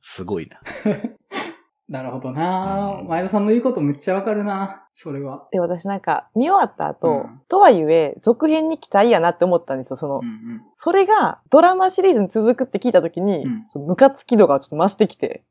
[0.00, 0.60] すごいな。
[1.88, 5.46] なるほどな、うん、前田さんの言うことめっちゃわかるなそれは。
[5.52, 15.44] で、私なんか、見終わった後、うん、とはいえ、続編に期待やなって思ったんですよ、その、うんうん、それがドラマシリーズに続くって聞いた時に、うん、ムカつき度がちょっと増してきて、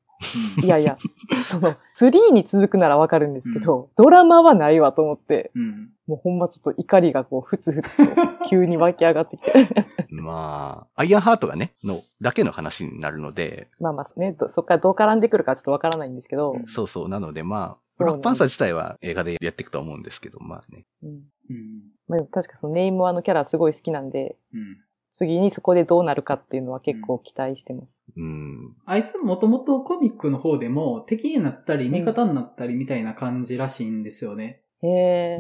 [0.64, 0.98] いやいや、
[1.50, 9.68] その、3に続くならわかるんですけど、うん、ドラマはないわと思って、うん、もうほんまちょっと怒りがこう、ふつふつと急に湧き上がってきて。
[10.10, 13.68] まあ、アイアンハートがね、の、だけの話になるので。
[13.80, 16.56] まあまあね、そっからどう絡んでくるかちょっとわからないんですけど。
[16.68, 20.86] そうそう、なのでまあ、ブラックパンサー自体は映画でやっていくと思うんですけど、まあね。
[21.04, 21.10] うん。
[21.50, 24.78] うん、まあ、確かそのネイムはあのキャラすごい好きなんで、うん、
[25.13, 27.88] 次にそこでどうなるかっていうのは結構期待してます。
[28.15, 28.76] うん。
[28.86, 34.62] あいつもともとコミックの方でも敵になったり味方になったりみたいな感じらしいんですよね。
[34.82, 35.39] へえ。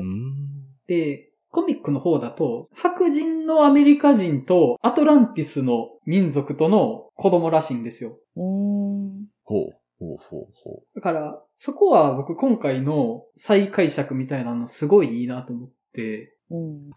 [0.87, 8.17] で、コミックの方だと、白人のアメリカ人とアトランティスの民族との子供らしいんですよ。
[8.37, 9.27] うん。
[9.43, 9.69] ほう。
[9.99, 10.95] ほうほうほう。
[10.95, 16.35] だから、そこは僕今回の再解釈みたいなのすごいいいなと思って、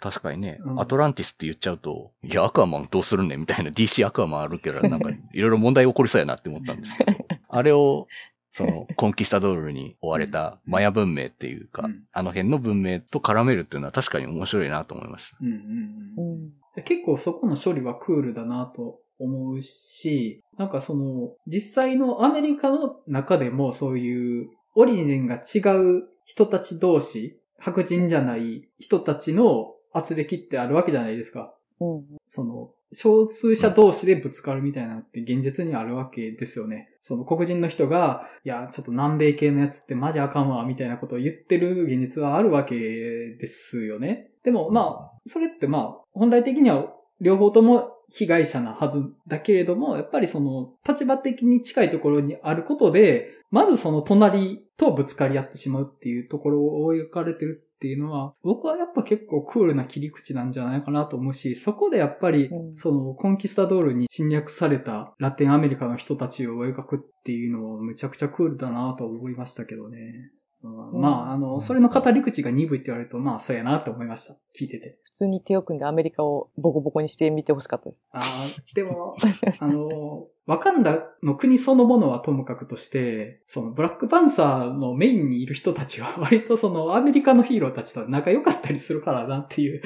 [0.00, 7.12] 確かにね、うん、アトランティスって言っちゃうと、いや、アクアマンどうするねみたいな DC アクアマンあるけど、 なんか、いろいろ問題起こりそうやなって思ったんですけど、
[7.48, 8.08] あれを、
[8.52, 15.36] その、コンキスタドールに追われたマヤ文明っていうか、うん、あの辺の文明と絡めるっていうのは確かに面白いなと思いました。
[15.40, 16.34] うんうん
[16.76, 31.55] うん、結構そこの処理はクールだなと思うし、なんかその、実際のアメリカの中でもそういうオリジンが違う人たち同士、白人じゃない人たちの圧力ってあるわけじゃないですか。
[31.81, 36.90] うん、その、少数者同士でぶつかるみたいなのって現実にあるわけですよね。
[37.00, 44.31] その黒人の人が、いや、ちょっと南米系のやつってマジあかんわ、みたいなことを言ってる現実はあるわけですよね。
[44.44, 70.30] でも、まあ、それってまあ、本来的には両方とも被害者なはずだけれども、やっぱりその立場的に近いところにあることで、まずその隣とぶつかり合ってしまうっていうところを描かれてるっていうのは、僕はやっぱ結構クールな切り口なんじゃないかなと思うし、そこでやっぱり、そのコンキスタドールに侵略されたラテンアメリカの人たちを描くっていうのはめちゃくちゃクールだなと思いましたけどね。
[70.64, 74.35] うん、まあ、あの、それの語り口が鈍いって言われると、まあ、そうやなって思いました。
[74.59, 74.98] 聞いてて。
[75.05, 77.98] 普通に手を組んでアメリカをボコボコにしてみてほしかったです。
[78.12, 79.14] ああ、でも、
[79.61, 89.83] あの、ワカンダの国そのものはともかくとして、そのブラックパンサーのメインにいる人たちは 割とそのアメリカのヒーローたちと仲良かったりするからなっていう。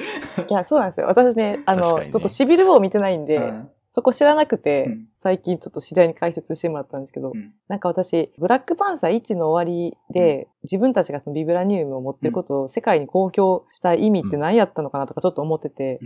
[0.49, 1.07] いや、そうなんですよ。
[1.07, 15.99] 私ね、あの、ね、ちょっとシビルウォー見てないんで、うんそこ知らなくて、うん、最近ちょっと知り合いに解説してもらったんですけど、うん、なんか私、ブラックパンサー1の終わりで、うん、自分たちがそのビブラニウムを持ってることを世界に公表した意味って何やったのかなとかちょっと思ってて、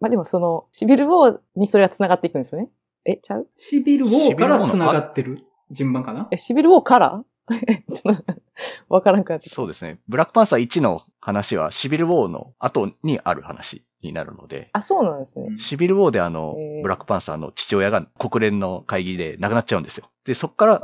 [0.00, 2.70] まあでもその、シビルウォーにそれが繋がっていくんですよね。
[3.04, 3.48] え、ちゃう？
[3.58, 5.44] シビルウォーから繋がってる？
[5.70, 6.28] 順番かな？
[6.30, 7.22] え、シビルウォーから？
[8.88, 9.98] わからんくなってそうですね。
[10.08, 14.70] ブラックパンサー1の話はシビルウォーの後にある話になるので。
[14.72, 15.58] あ、そうなんですね。
[15.58, 20.10] シビルウォーであの、ブラックパンサーの父親が国連の会議で亡くなっちゃうんですよ。
[20.24, 20.80] で、そこから、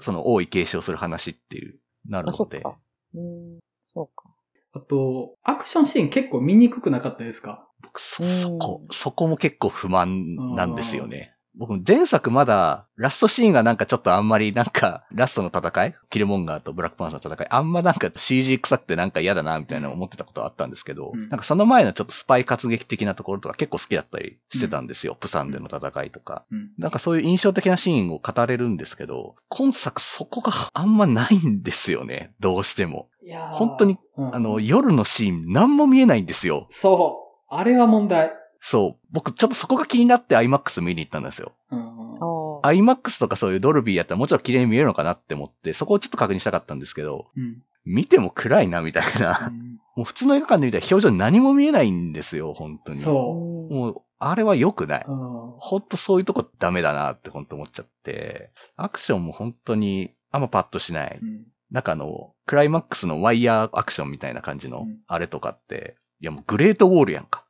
[0.00, 2.58] その王位継承する話っていう、なるので。
[2.58, 2.78] あ、そうか。
[3.14, 4.24] うん、そうか。
[4.72, 7.68] あと、アクションシーン結構見にくくなかったですか？
[7.82, 11.34] 僕、そ、そこ、そこも結構不満なんですよね。
[11.56, 25.14] 僕、前作まだ、ラストシーンがなんかちょっとあんまりなんか、ラストの戦いキルモンガーとブラックパンサーの戦い、あんまなんか CG 臭くてなんか嫌だな、みたいな思ってたことはあったんですけど、うん、なんかその前のちょっとスパイ活劇的なところとか結構好きだったりしてたんですよ。
[25.14, 26.70] うん、プサンでの戦いとか、うん。
[26.78, 32.32] なんかそういう印象的なシーンを語れるんですけど、今作そこがあんまないんですよね。
[32.40, 33.08] どうしても。
[33.22, 36.66] いや本当に、あの、夜のシーン何も見えないんですよ。
[36.70, 37.54] そう。
[37.54, 38.32] あれは問題。
[38.60, 39.06] そう。
[39.10, 41.52] 僕、ちょっとそこが気になって IMAX 見に行ったんですよ。
[41.70, 49.48] うん、IMAX とかそういうドルビーやったらもちろん綺麗に見えるのかなって思って、そこをちょっと確認したかったんですけど、うん、見ても暗いな、みたいな。
[49.50, 52.98] うん、 もう普通の映画館で見たら表情何も見えないんですよ、本当に。
[52.98, 53.74] そう。
[53.74, 55.04] もう、あれは良くない。
[55.06, 58.50] ほんとそういうとこダメだなって本当思っちゃって。
[58.76, 61.18] アクションも本当にあんまパッとしない。
[61.22, 67.46] うん、中の、クライマックスのワイヤーアクションみたいな感じの、あれとかって、いやもうグレートウォールやんか、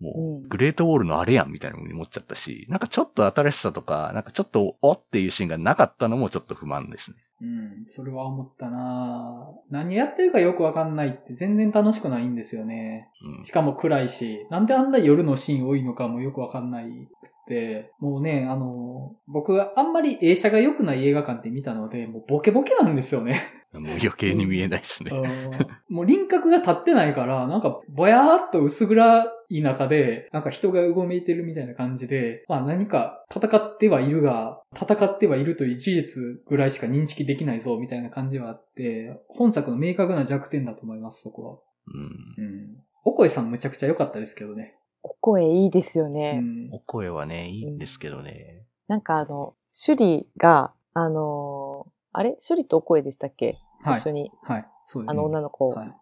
[0.00, 7.16] もう、グレートウォールのあれやんみたいな風に思っちゃったし、なんかちょっと新しさとか、なんかちょっとおっていうシーンがなかったのもちょっと不満ですね。
[7.40, 13.10] うん、それは思ったな何やってるかよくわかんないって全然楽しくないんですよね。
[13.38, 17.35] うん、しかも暗いし、なんであんな夜のシーン多いのかもよくわかんないくて、
[18.00, 23.52] もうね、あの、僕あんまり映写が良くない映画館って見たので、もうボケボケなんですよね。
[23.72, 25.10] もう余計に見えないですね。
[25.88, 41.58] もう輪郭が立ってないから、なんかぼやーっと薄暗い中で、なんか人がうごめいてるみたいな感じで、まあ何か戦ってはいるが、戦ってはいるという事実ぐらいしか認識できないぞみたいな感じはあって、本作の明確な弱点だと思います、そこは。
[42.38, 42.44] うん。
[42.44, 42.76] うん。
[43.04, 44.74] お声さんむちゃくちゃ良かったですけどね。
[45.08, 46.40] お声いいですよね。
[46.42, 48.64] うん、お声はね、いいんですけどね。
[48.88, 49.54] なんかあの、
[49.86, 52.36] 首里が、あのー、あれ？
[52.46, 53.58] 首里とお声でしたっけ？
[53.82, 54.32] はい、一緒に。
[54.42, 54.66] はい。
[54.86, 55.10] そうです。
[55.10, 55.92] あの女の子、はい、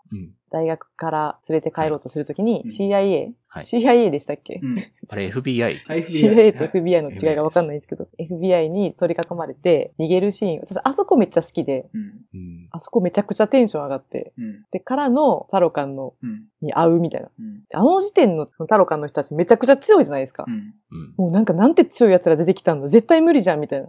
[0.51, 5.85] 大学から連れて帰ろうとするときに CIA、はい、CIA でしたっけ、うん、あれ FBI。
[5.89, 16.13] CIA と FBI の違いがわかんないんですけど、FBI に取り囲まれて逃げるシーン、私あそこめっちゃ好きで、うん、あそこめちゃくちゃテンション上がって、うん、で、からのタロカンの、
[16.61, 17.31] に会うみたいな。
[17.73, 20.45] あの時点のタロカンの人たちめちゃくちゃ強いじゃないですか。
[21.17, 23.89] もうなんかなんて強い奴ら出てきたんだ絶対無理じゃんみたいな。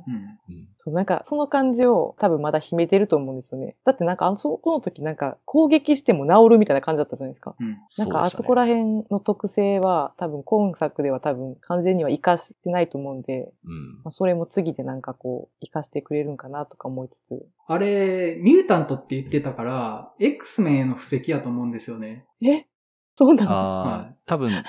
[0.85, 3.75] そう、なんかその感じを多分まだ秘めてると思うんですよね。
[3.83, 7.55] だってなんかあそこの時なんか攻撃しても治るみたいな感じだったじゃないですか。
[7.59, 17.45] うん、なんかあそこら辺の特性は多分今作では多分完全には活かしてないと思うんで、うんまあ、それも次でなんかこう活かしてくれるんかなとか思いつつ。
[17.67, 22.25] あれ、ミュータントって言ってたから、X メンへの布石やと思うんですよね。
[22.43, 22.65] え？
[23.17, 23.51] そうなの？
[23.51, 24.63] ああ、多分、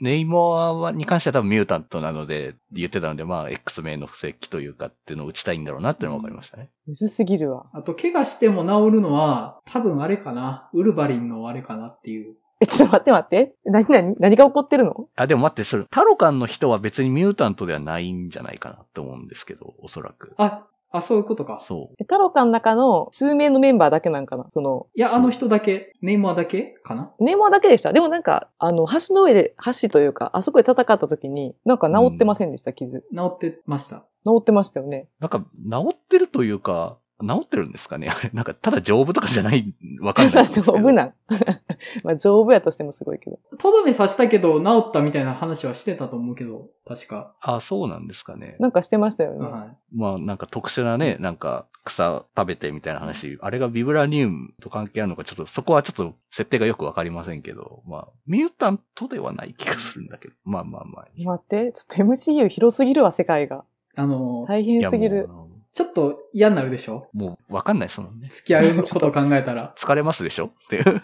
[0.00, 6.70] ネイモアに関しては多分ミュータントなので言ってたので、まあ、X メンの布石というかっていうのを打ちたいんだろうなっていうのが分かりましたね。
[6.86, 7.66] むずすぎるわ。
[7.72, 10.68] あと、怪我しても治るのは、多分あれかな。
[10.72, 12.34] ウルバリンのあれかなっていう。
[12.60, 13.54] え、ちょっと待って待って。
[13.64, 15.08] 何何何が起こってるの？
[15.16, 20.34] あ、でも待って、それ、タロカンの人は別にミュータントではないんじゃないかなと思うんですけど、おそらく。
[20.38, 21.58] あ、あ、そういうことか。
[21.66, 22.04] そう。
[22.04, 24.46] タロカンの中の数名のメンバーだけなんかな？
[24.50, 24.86] その。
[24.94, 27.12] いや、あの人だけ、ネイマーだけかな？
[27.18, 27.92] ネイマーだけでした。
[27.92, 33.00] でもなんか、あの、橋の上で、橋というか、あそこで戦った時に、なんか治ってませんでした、傷。
[33.14, 34.04] 治ってました。
[34.24, 35.08] 治ってましたよね。
[35.18, 38.08] なんか、治ってるというか、治ってるんですかね？
[38.08, 41.14] あれ、なんか、ただ丈夫とかじゃない、わかんない 丈夫なん。
[42.04, 43.38] まあ、丈夫やとしてもすごいけど。
[43.58, 47.34] とどめ刺したけど、治ったみたいな話はしてたと思うけど、確か。
[47.40, 48.56] あ、そうなんですかね。
[48.58, 49.46] なんかしてましたよね。
[49.46, 49.96] はい。
[49.96, 61.06] まあ、なんか特殊なね、なんか、草食べてみたいな話、あれがビブラニウムと関係あるのか、ちょっと、そこはちょっと設定がよくわかりませんけど、まあ、ミュータントではない気がするんだけど、まあまあまあ。
[61.16, 63.64] 待って、ちょっと MCU 広すぎるわ、世界が。
[63.96, 65.28] あの大変すぎる。
[65.74, 67.08] ちょっと嫌になるでしょ？
[67.12, 68.28] もうわかんないですもんね。
[68.28, 69.74] 付き合いのことを考えたら。
[69.78, 70.46] 疲れますでしょ？
[70.46, 71.02] っていう。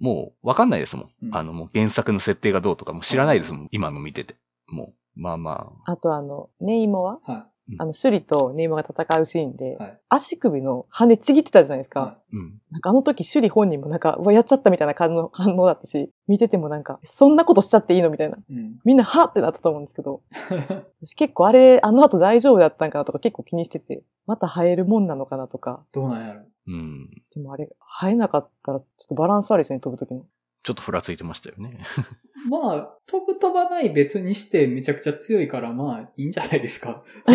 [0.00, 1.10] もうわかんないですもん。
[1.22, 3.68] うん、あの、もう原作の設定がどうとかも知らないですもん。
[3.70, 4.36] 今の見てて。
[4.68, 5.92] もう、まあまあ。
[5.92, 7.20] あとあの、ネイモは？
[7.24, 7.44] はい。
[7.78, 12.00] あの、シュリとネイマが戦うシーンで、はい、足首の羽ちぎってたじゃないですか。
[12.00, 12.60] はい、うん。
[12.70, 18.38] なんかあの時シュリ本人もなんか、うわ、やっちゃったみたいな感じの反応だったし、見ててもなんか、そんなことしちゃっていいのみたいな。
[18.48, 20.22] うん、みんな、はってなったと思うんですけど、
[21.02, 25.84] 私結構あれ、あの後大丈夫だったんかなとか結構気にしてて、また生えるもんなのかなとか。
[25.92, 26.42] どうなんやろ。
[26.68, 27.10] うん。
[27.34, 27.68] でもあれ、
[28.00, 30.24] 生えなかったらちょっとバランス悪いですね、飛ぶ時の。
[30.66, 31.78] ちょっとふらついてましたよね。
[32.50, 37.04] まあ、飛ぶ飛ばない別にしてめちゃくちゃ強いからまあいいんじゃないですか。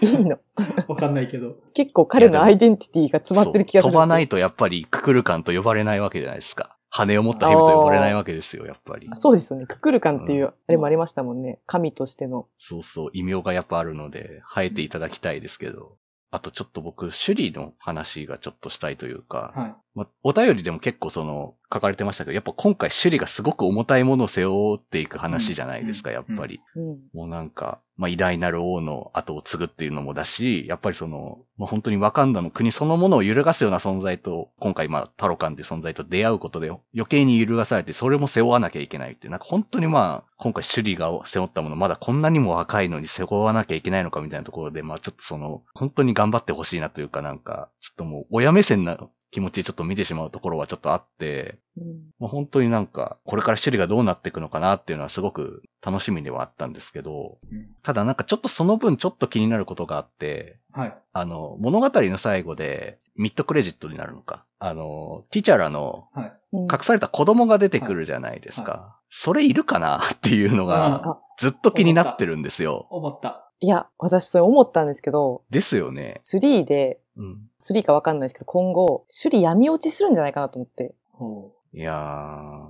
[0.00, 0.38] いいの
[0.86, 1.56] わかんないけど。
[1.74, 3.92] 結構彼のアイデンティティが詰まってる気がする。
[3.92, 6.76] 飛ばないとやっぱりククルカンと呼ばれないわけじゃないですか。
[6.90, 9.10] 羽を持ったヘビと呼ばれないわけですよ、やっぱり。
[9.16, 9.66] そうですよね。
[9.66, 11.58] ククルカンっていう、あれもありましたもんね。
[11.66, 12.46] 神としての。
[12.56, 15.96] そうそう、異名がやっぱあるので、生えていただきたいですけど。
[16.32, 26.60] あとちょっと僕、首里の話がちょっとしたいというか、はいまあ、お便りでも結構その、書かれてましたけど、やっぱ今回首里がすごく重たいものを背負っていく話じゃないですか、やっぱり。
[26.74, 48.98] うん、もうなんか、まあ、偉大なる王の後を継ぐっていうのもだし、やっぱりその、まあ、本当にワカンダの国そのものを揺るがすような存在と、今回まあ、タロカンっていう存在と出会うことで余計に揺るがされて、それも背負わなきゃいけないってなんか本当にまあ、今回首里が背負ったもの、まだこんなにも若いのに背負わなきゃいけないのかみたいなところで、まあちょっとその、本当に頑張ってほしいなというかなんか、ちょっともう親目線な
[49.30, 51.84] 気持ちでちょっと見てしまうところはちょっとあって、うん、
[52.18, 60.94] まあ、本当になんか、これから種類がどうなっていくのかなっていうのはすごく楽しみではあったんですけど、うん、ただなんかちょっとその分ちょっと気になることがあって、はい。
[61.12, 64.44] あの、物語の最後で、ミッドクレジットになるのか。
[64.58, 66.08] あの、ティチャラの、
[66.52, 68.72] 隠された子供が出てくるじゃないですか。
[68.72, 72.86] はいはい、それいるかなっていうのが、ずっと気になってるんですよ。
[72.90, 73.49] 思った。
[73.60, 75.42] いや、私それ思ったんですけど。
[75.50, 76.18] ですよね。
[76.22, 77.50] 3で、うん。
[77.62, 80.94] 3かわかんないですけど、今後、首里闇落ちするんじゃないかなと思って。
[81.12, 81.59] ほう。
[81.72, 81.92] いや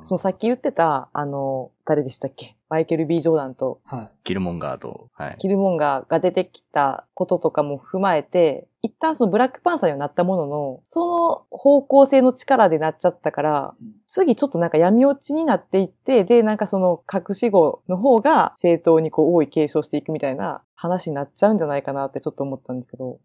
[0.02, 0.04] ー。
[0.04, 2.56] そのさっき言ってた、あの、誰でしたっけ？
[2.68, 4.10] マイケル・ B・ ジョーダンと、はい。
[4.24, 5.36] キルモンガーと、はい。
[5.38, 23.18] キルモンガーが出てきたこととかも踏まえて、一旦そのブラックパンサーにはなったものの、その方向性の力でなっちゃったから、うん、次ちょっとなんか闇落ちになっていって、で、なんかその隠し子の方が正当にこう、多い継承していくみたいな話になっちゃうんじゃないかなってちょっと思ったんですけど。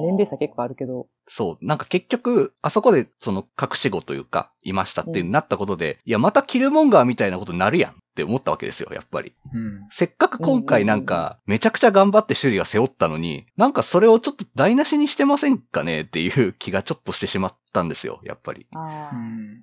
[0.00, 1.08] 年齢差結構あるけど。
[1.26, 1.64] そう。
[1.64, 9.34] なんか結局、あそこでその隠し子というか、いましたってなったことで、うん、いや、またキルモンガーみたいなことになるやんって思ったわけですよ、やっぱり。
[9.52, 18.66] うん、せっかく今回なんか、めちゃくちゃ頑張って修理が背負ったのに、なんかそれをちょっと台無しにしてませんかねっていう気がちょっとしてしまったんですよ、やっぱり。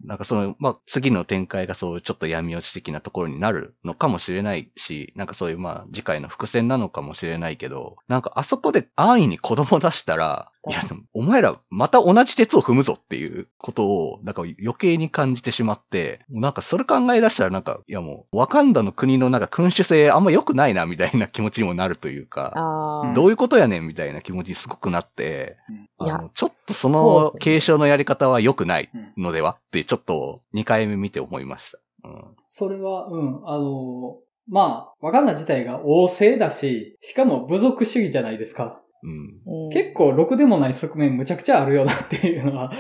[0.04, 10.82] なんかその、まあ、次の展開がそういうちょっと闇落ち的なところになるのかもしれないし、なんかそういうまあ、次回の伏線なのかもしれないけど、なんかあそこで安易に子供出したら、いや、
[11.14, 25.58] お前らまた同じ鉄を踏むぞっていうことを、なんか余計に感じてしまって、なんかそれ考え出したらなんか、いやもう、ワカンダの国のなんか君主制あんま良くないなみたいな気持ちにもなるというか、どういうことやねんみたいな気持ちにすごくなって、
[25.98, 31.80] あのちょっとその継承のやり方は良くないのではってちょっと2回目見て思いました。
[32.08, 34.18] うん、それは、うん、あの、
[34.48, 38.82] まあ、ワカンダ自体が王政だし、しかも部族主義じゃないですか。
[39.04, 42.76] うん、結構、ろくでもない側面むちゃくちゃあるよなっていうのは あ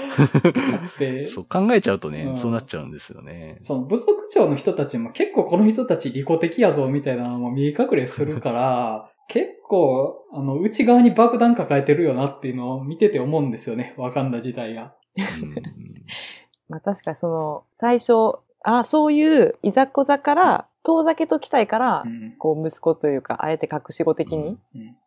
[0.96, 1.28] って。
[1.28, 3.58] そう考えちゃうとね、うん、そうなっちゃうんですよね。
[3.62, 13.94] その部族長の人たちも結構この人たち利己的やぞみたいなのも見え隠れするから、結構、あの、内側に爆弾抱えてるよなっていうのを見てて思うんですよね。
[13.98, 14.96] わかんだ自体が。
[16.70, 24.58] まあ確かその、最初、あそういういざこざから、遠ざけときたいから、うん、こう息子というか、あえて隠し子的に、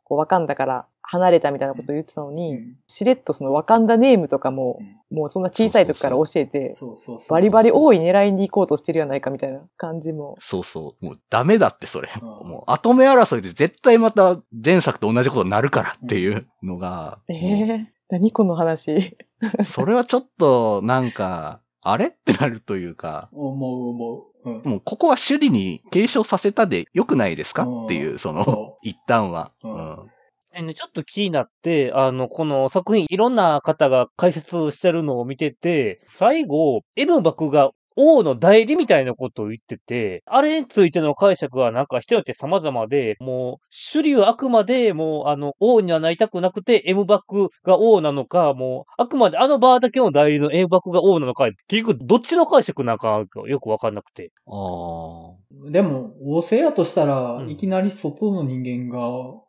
[0.04, 4.78] こう、わかんだから離れたみたいなことを言ってたのに、うん、しれっとそのワカンダネームとかも、
[5.10, 6.74] うん、もうそんな小さい時から教えて、
[7.30, 10.36] バリバリ多い狙いに行こうとしてるやないかみたいな感じも。
[10.40, 11.04] そうそう。
[11.04, 12.10] もうダメだってそれ。
[12.20, 17.18] うん、もう後目争いで絶対また前作と同じことになるからっていうのが。
[17.28, 19.16] ええー、何この話。
[19.64, 21.60] それはちょっとなんか、
[21.90, 22.06] あれ？
[22.06, 23.28] ってなるというか。
[23.32, 24.50] 思う思う。
[24.50, 27.64] うん、もうここは首里に継承させたで良くないですか？
[27.64, 29.52] っていう、その、一旦は。
[29.64, 30.74] うん、うん。
[30.74, 37.70] ちょっと気になって、あの、この作品、いろんな方が解説してるのを見てて、最後、エムバクが
[38.00, 54.30] 王の代理みたいなことを言ってて、あれについての解釈はなんか人によって様々で、もう、首里はあくまでもう、あの、王にはなりたくなくて、M バックが王なのか、もう、あくまであのバーだけの代理の M バックが王なのか、結局どっちの解釈なんかよくわかんなくて。
[54.46, 54.52] あ
[55.66, 55.70] あ。
[55.70, 59.00] でも、王政やとしたら、いきなり外の人間が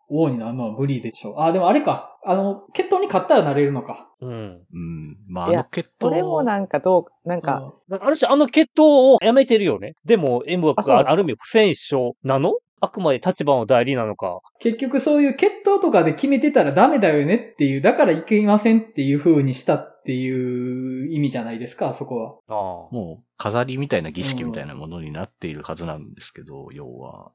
[0.10, 1.36] 王になるのは無理でしょう。
[1.39, 2.18] あ、でもあれか。
[2.26, 4.10] あの、決闘に勝ったらなれるのか。
[4.22, 4.30] うん。
[4.30, 5.18] うん。
[5.28, 6.10] まあ、あの決闘。
[6.10, 7.74] それもなんかどう、なんか。
[7.88, 9.95] うん、ある種、あの決闘をやめてるよね。
[10.05, 12.55] でも、M 枠がある意味不戦勝なの？
[12.82, 14.39] あくまで立場の代理なのか。
[14.60, 22.55] 結局そういう決闘とかで決めてたらダメだよねっていう、だからいけませんっていう風にしたっていう意味じゃないですか、そこは。
[22.55, 22.95] ああ。
[22.95, 27.32] もう、飾りみたいな儀式みたいなものになっているはずなんですけど、うん、要は。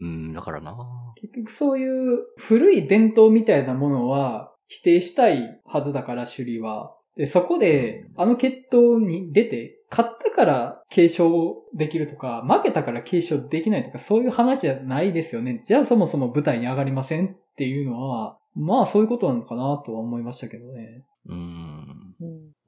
[0.00, 0.74] うん、だからな
[1.20, 6.94] 結局そういう古い伝統みたいなものは否定したいはずだから、首里は。
[7.16, 15.60] で、そこで、あの決闘に出て、勝ったから継承できるとか、負けたから継承できないとか、そういう話じゃないですよね。
[15.66, 21.04] じゃあそもそも舞台に上がりませんっていうのは、まあそういうことなのかなとは思いましたけどね。
[21.26, 22.14] うん。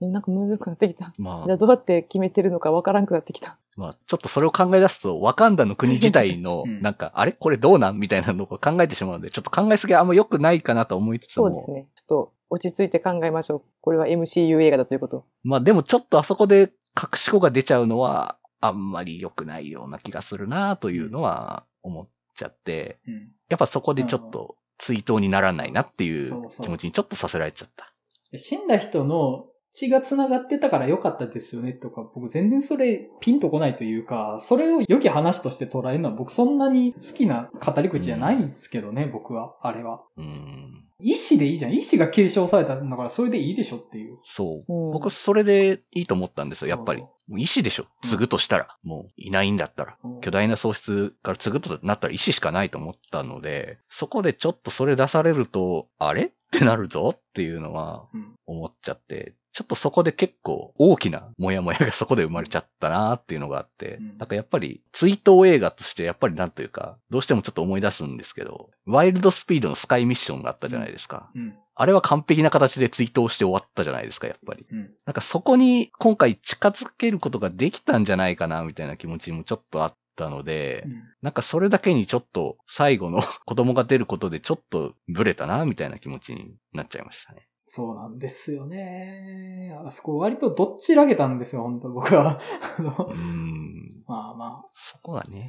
[0.01, 0.13] うん。
[0.13, 1.15] なんか難しくなってきた。
[1.19, 1.45] まあ。
[1.47, 3.59] じゃあどうやって決めてるのかわからんくなってきた。
[3.77, 7.33] まあ、ちょっとそれを考え出すと、ワカンダの国自体の、なんか、あれ？
[7.33, 7.99] これどうなん？
[7.99, 11.49] みたいなのを考えてしまうので、ちょっと考えすぎはあんま良くないかなと思いつつも。
[11.49, 11.89] そうですね。
[11.95, 13.63] ちょっと落ち着いて考えましょう。
[13.81, 15.25] これは MCU 映画だということ。
[15.43, 23.15] まあでもちょっとあそこで隠し子が出ちゃうのは、あんまり良くないような気がするなというのは思っちゃって、うん、
[23.49, 27.92] やっぱそこでちょっと追悼にならないなっていう気持ちにちょっとさせられちゃった。
[28.37, 40.05] 死んだ人の血が繋がってたから良かったですよねとか、僕全然それピンとこないというか、それを良き話として捉えるのは僕そんなに好きな語り口じゃないんですけどね、うん、僕は、あれは。
[40.19, 40.85] うん。
[41.05, 41.73] 意志でいいじゃん。
[41.73, 44.19] 意志が継承されたんだからそれでいいでしょっていう。
[44.25, 44.73] そう。
[44.73, 47.03] うん、僕それでいいと思ったんですよ、やっぱり。
[47.37, 47.87] 意志でしょ。
[48.03, 48.77] 継ぐとしたら。
[48.85, 49.97] うん、もういないんだったら。
[50.21, 56.33] 巨大な喪失から継ぐとなったら意志しかないと思ったので、そこでちょっとそれ出されると、あれ？
[56.57, 58.07] ってなるぞっていうのは
[58.47, 71.31] 思っちゃって、ちょっとそこで結構大きなモヤモヤがそこで生まれちゃったなっていうのがあって、うん、なんかやっぱり追悼映画としてやっぱりなんというか、どうしてもちょっと思い出すんですけど、ワイルドスピードのスカイミッションがあったじゃないですか。
[71.35, 74.67] うん、あれは完璧な形で追悼して終わったじゃないですか、やっぱり。
[74.71, 87.49] うん、なんかそこに今回近づけることができたんじゃないかな、みたいな気持ちもちょっとあったので、うん、なんかそれだけにちょっと最後の 子供が出ることでちょっとブレたな、みたいな気持ちになっちゃいましたね。
[87.67, 89.75] そうなんですよね。
[89.85, 92.39] あそこ割とどっちらけたんですよ、本当僕は。
[92.79, 94.05] うん。
[94.07, 94.71] まあまあ。
[94.75, 95.49] そこはね。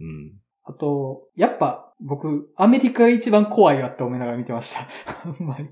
[0.00, 0.40] うん。
[0.64, 4.82] あと、やっぱ僕、アメリカが一番怖いわって思いながら見てました。
[5.30, 5.68] ほんまに。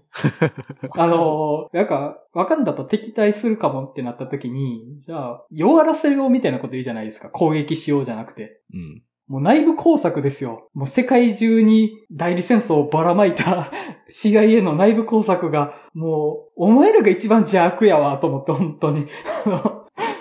[0.92, 7.30] あの、なんか、わかんだと敵対するかもってなった時に、じゃあ、弱らせようみたいなこと言うじゃないですか。
[7.30, 8.60] 攻撃しようじゃなくて。
[8.72, 9.02] うん。
[9.26, 10.68] もう内部工作ですよ。
[10.72, 13.68] もう世界中に代理戦争をばらまいた
[14.10, 19.06] CIA の内部工作が、もう、お前らが一番邪悪やわ、と思って、本当に。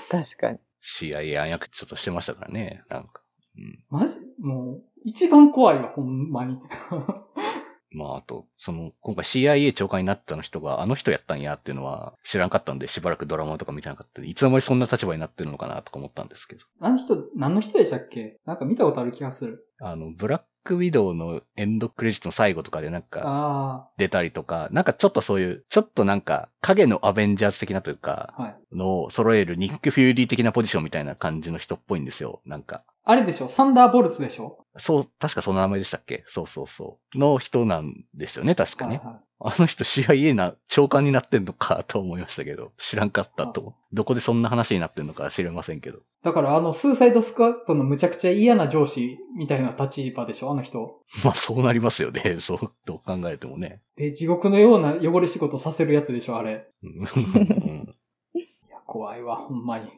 [0.10, 0.58] 確かに。
[0.82, 3.22] CIA 暗躍ちょっとしてましたからね、なんか。
[3.60, 4.16] うん、マジ？
[4.40, 6.58] もう、一番怖いわ、ほんまに。
[7.92, 16.62] まあ、あと、その、今回 CIA 長官になったの人が、あの人やったんやっていうのは知らんかったんで、しばらくドラマとか見てなかったいつの間にそんな立場になってるのかなとか思ったんですけど。
[16.80, 18.40] あの人、何の人でしたっけ？
[18.46, 19.68] なんか見たことある気がする。
[19.82, 32.84] あの、ブラックウィドウのエンドクレジットの最後とかでなんか、出たりとか、なんかちょっとそういう、ちょっとなんか、影のアベンジャーズ的なというか、のを揃えるニック・フューリー的なポジションみたいな感じの人っぽいんですよ、なんか。
[33.04, 33.50] あれでしょ？
[33.50, 34.64] サンダーボルツでしょ？
[34.78, 36.24] そう、確かその名前でしたっけ？
[36.28, 37.18] そうそうそう。
[37.18, 38.98] の人なんですよね、確かね。
[38.98, 43.74] はいはいあの人 CIA な長官になってんのかと思いましたけど、知らんかったと。
[43.94, 46.00] どこでそんな話になってんのか知れませんけど。
[46.24, 51.00] だからあの、スーサイドスクワットのむちゃくちゃ嫌な上司みたいな立場でしょあの人。
[51.24, 52.38] まあそうなりますよね。
[52.42, 53.82] そう、どう考えてもね。
[53.96, 56.68] で、地獄のような汚れ仕事させるやつでしょあれ。
[56.84, 59.90] いや、怖いわ、ほんまに。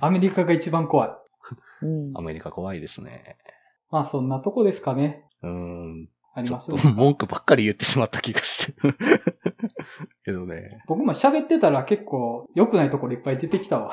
[0.00, 1.10] アメリカが一番怖い。
[2.14, 3.36] アメリカ怖いですね。
[3.90, 5.28] まあそんなとこですかね。
[5.42, 6.08] うん。
[6.36, 8.98] あります文句ばっかり言ってしまった気がしてる。
[10.24, 10.82] けどね。
[10.88, 13.92] 僕も喋ってたら結構良くないところいっぱい出てきたわ。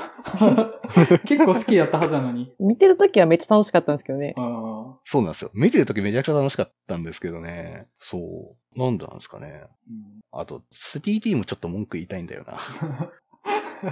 [1.25, 2.51] 結構好きやったはずなのに。
[2.59, 4.33] 見てるときはめっちゃ楽しかったんですけどね。
[5.03, 5.51] そうなんですよ。
[5.53, 7.87] 見てるときめちゃくちゃ楽しかったんですけどね。
[7.99, 8.79] そう。
[8.79, 9.63] なんでなんですかね。
[9.87, 12.57] うん、あと、3D もちょっと文句言いたいんだよな。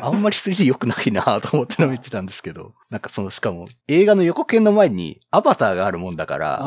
[0.01, 6.59] あんまり 3D 良くないなと思っての見てたんですけど、なんかその、しかも映画の予告編の前にアバターがあるもんだから、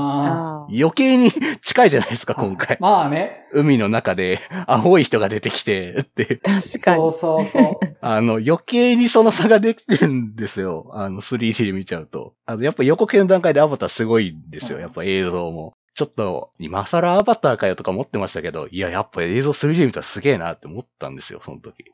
[0.69, 1.31] 余計に
[1.63, 2.77] 近いじゃないですか、今回。
[2.81, 3.47] まあね。
[3.53, 6.37] 海の中で青い人が出てきて、って。
[6.37, 7.03] 確かに。
[7.03, 7.97] そうそうそう。
[8.01, 10.91] あの、余計にその差ができてるんですよ。
[10.93, 12.35] あの、3D で見ちゃうと。
[12.47, 14.79] あの、やっぱ予告編の段階でアバターすごいんですよ。
[14.79, 15.75] やっぱ映像も。
[15.95, 21.85] ちょっと、今更アバターかよとか思ってましたけど、いや、やっぱ映像 3D 見たらすげえなって思ったんですよ、その時。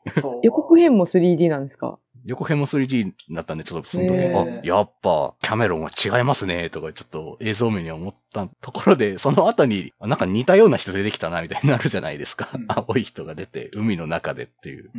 [0.41, 1.99] 予告編も 3D なんですか？
[2.25, 12.49] 横編も 3D になったんで、ちょっとその時、あ、やっぱ、キャメロンは違いますね、とか、ちょっと映像面に思ったところで、 その後に、なんか似たような人出てきたな、みたいになるじゃないですか。
[12.53, 14.91] うん、青い人が出て、海の中でっていう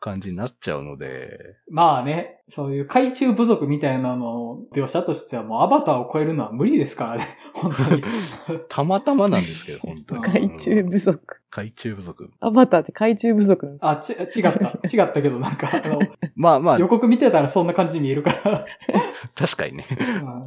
[0.00, 1.56] 感じになっちゃうので。
[1.68, 8.04] うん、まあね、そういう海中部族みたいなの描写としてはもうアバターを超えるのは無理ですからね、 本当に。
[8.68, 10.22] たまたまなんですけど、本当に。
[10.22, 11.40] 海中部族。
[11.50, 12.30] 海中部族。
[12.40, 14.48] アバターって海中部族あ、ち、違った。
[14.50, 16.00] 違ったけど、なんか、あの、
[16.34, 16.78] まあまあ。
[16.78, 18.66] 予告見てたらそんな感じに見えるから
[19.34, 19.84] 確かにね。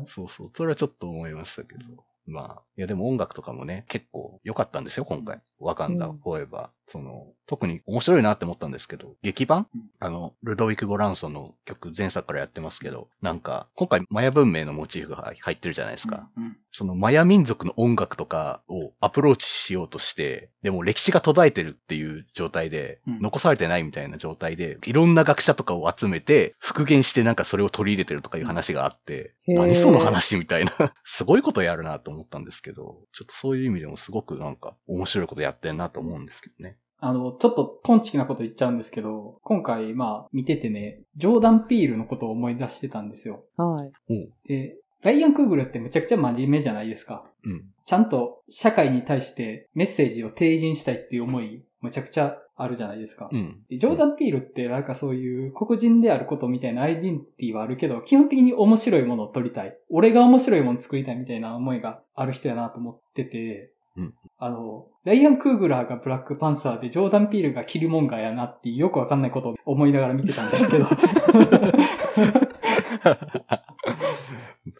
[0.07, 0.47] そうそう。
[0.53, 1.81] それはちょっと思いましたけど。
[2.27, 5.41] まあ、いやでも音楽とかもね、結構良かったんですよ、今回。
[5.59, 6.76] ワカンダ、フォーエバー。
[6.89, 16.29] その、特に面白いなって思ったんですけど、劇版、うん、あの、ルドウィック・ゴランソンの曲前作からやってますけど、なんか、今回マヤ文明のモチーフが入ってるじゃないですか。
[16.37, 30.71] うんうん、そのマヤ民族の音楽とかをアプローチしようとして、でも歴史が途絶えてるっていう状態で、うん、残されてないみたいな状態で、いろんな学者とかを集めて、復元してなんかそれを取り入れてるとかいう話があって、何その話みたいな。
[31.03, 36.76] すごいことやるなと思ったんですけど、ちょっとそういう意味でもすごくなんか面白いことやってるなと思うんですけどね。
[36.99, 43.43] あの、ちょっとトンチキなこと言っちゃうんですけど、今回、まあ、見ててね、ジョーダン・ピールのことを思い出してたんですよ。
[43.55, 43.77] は
[44.07, 44.29] い。
[44.47, 47.23] で、ライアン・クーグルってむちゃくちゃ真面目じゃないですか。
[47.43, 47.65] うん。
[47.85, 53.29] ちゃんと社会に対してメッセージを提言したいっていう思い、むちゃくちゃあるじゃないですか。
[53.31, 53.61] うん。
[53.69, 59.77] でジョーダン・ピールってなんかそういう黒人であることみたいなアイデンティティはあるけど、基本的に面白いものを撮りたい。
[59.89, 64.13] 俺が面白いもの作りたいみたいな思いがある人やなと思ってて、うん。
[64.37, 70.85] あの、ライアン・クーグラーがブラックパンサーで、ジョーダン・ピールがキルモンガーやなっていうよくわかんないことを思いながら見てたんですけど。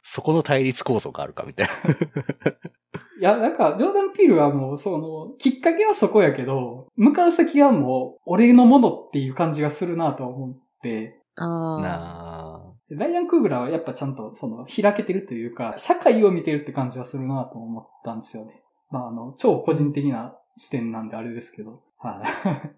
[0.03, 1.74] そこの対立構造があるかみたいな。
[3.20, 11.20] いや、なんか、ジョーダン・ピールはもう、その、きっかけはそこやけど、向かう先はもう、俺のものっていう感じがするなと思って。
[11.36, 12.74] ああ。
[12.89, 18.61] ライアン・クーグラーはやっぱちゃんと、その、開けてるというか、社会を見てるって感じはするなと思ったんですよね。
[18.89, 21.83] まあ、あの、超個人的な視点なんであれですけど。
[21.99, 22.73] はい。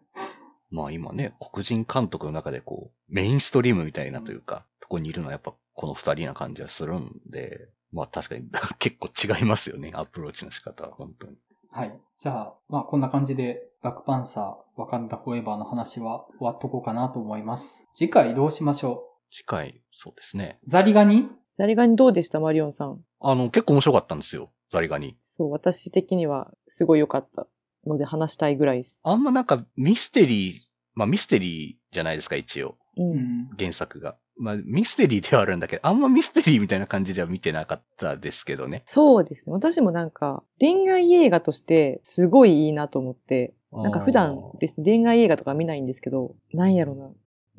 [0.75, 8.47] まあ今ね、黒人監督の中でこう、メインストリームみたいなというか、うん、とこにいるのはやっぱこの二人な感じはするんで、まあ確かに
[8.77, 11.37] 結構違いますよね、アプローチの仕方は、本当に。
[11.71, 11.99] はい。
[12.17, 17.87] じゃあ、まあこんな感じで、バックパンサー、ワカンダフォーエバーの話は終わっとこうかなと思います。
[17.95, 19.33] 次回どうしましょう？
[19.33, 20.59] 次回、そうですね。
[20.65, 21.29] ザリガニ？
[21.57, 22.39] ザリガニどうでした？
[22.39, 23.03] マリオンさん。
[23.21, 25.17] あの、結構面白かったんですよ、ザリガニ。
[25.39, 27.47] そう、私的にはすごい良かった
[27.87, 28.99] ので話したいぐらいです。
[29.03, 30.55] あんまなんかミステリー、
[30.95, 32.75] まあミステリーじゃないですか、一応。
[32.97, 33.49] うん。
[33.57, 34.17] 原作が。
[34.37, 38.83] まあミステリーではあるんだけど、あんまミステリーみたいな感じでは見てなかったですけどね。
[38.85, 39.53] そうですね。
[39.53, 47.09] 私もなんか恋愛映画としてすごいいいなと思って、なんか普段ですね、恋愛映画とか見ないんですけど、なんやろな。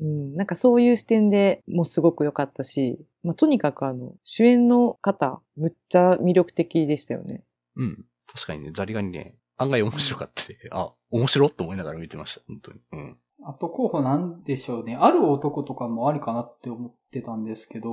[0.01, 7.43] うん、なんかそういう視点でもすごく良かったし、まあ、とにかくあの、主演の方、むっちゃ魅力的でしたよね。
[7.75, 8.05] うん。
[8.27, 12.79] 確かにね、ザリガニね、案外面白かったで、 あ、面白っと思いながら見てました、本当に。
[12.93, 13.17] うん。
[13.43, 14.95] あと候補なんでしょうね。
[14.95, 17.89] ある男とかもありかなって思ってたんですけど。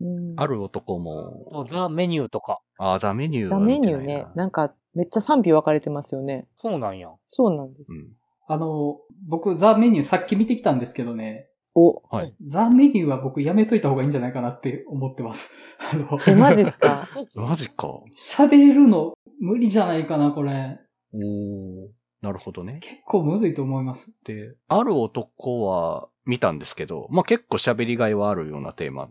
[0.00, 1.64] うん、ある男も。
[1.64, 2.60] ザ・メニューとか。
[2.78, 4.26] あ、ザ・メニューザ・メニューね。
[4.36, 6.48] なんか、めっちゃ賛否分かれてますよね。
[6.56, 7.12] そうなんや。
[7.26, 7.86] そうなんです。
[7.88, 8.12] うん。
[8.46, 11.48] あの、僕、ザ・メニューさっき見てきたんですけどね。
[11.74, 12.02] お。
[12.08, 12.34] はい。
[12.44, 15.50] ザ・メニューは僕やめといた方がいいんじゃないかなって思ってます。
[15.92, 17.08] あの、え、マジか？
[17.36, 18.00] マジか。
[18.14, 20.78] 喋るの無理じゃないかな、これ。
[21.12, 21.88] おー。
[22.22, 22.78] なるほどね。
[22.80, 24.18] 結構むずいと思います。
[24.24, 29.10] で、ある男は見たんですけど、まあ、結構喋りがいはあるようなテーマ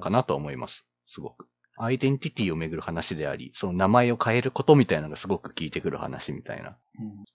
[0.00, 0.84] かなと思います。
[1.06, 1.46] すごく。
[1.76, 6.76] アイデンティティをめぐる話であり、その名前を変えることみたいなのがすごく聞いてくる話みたいな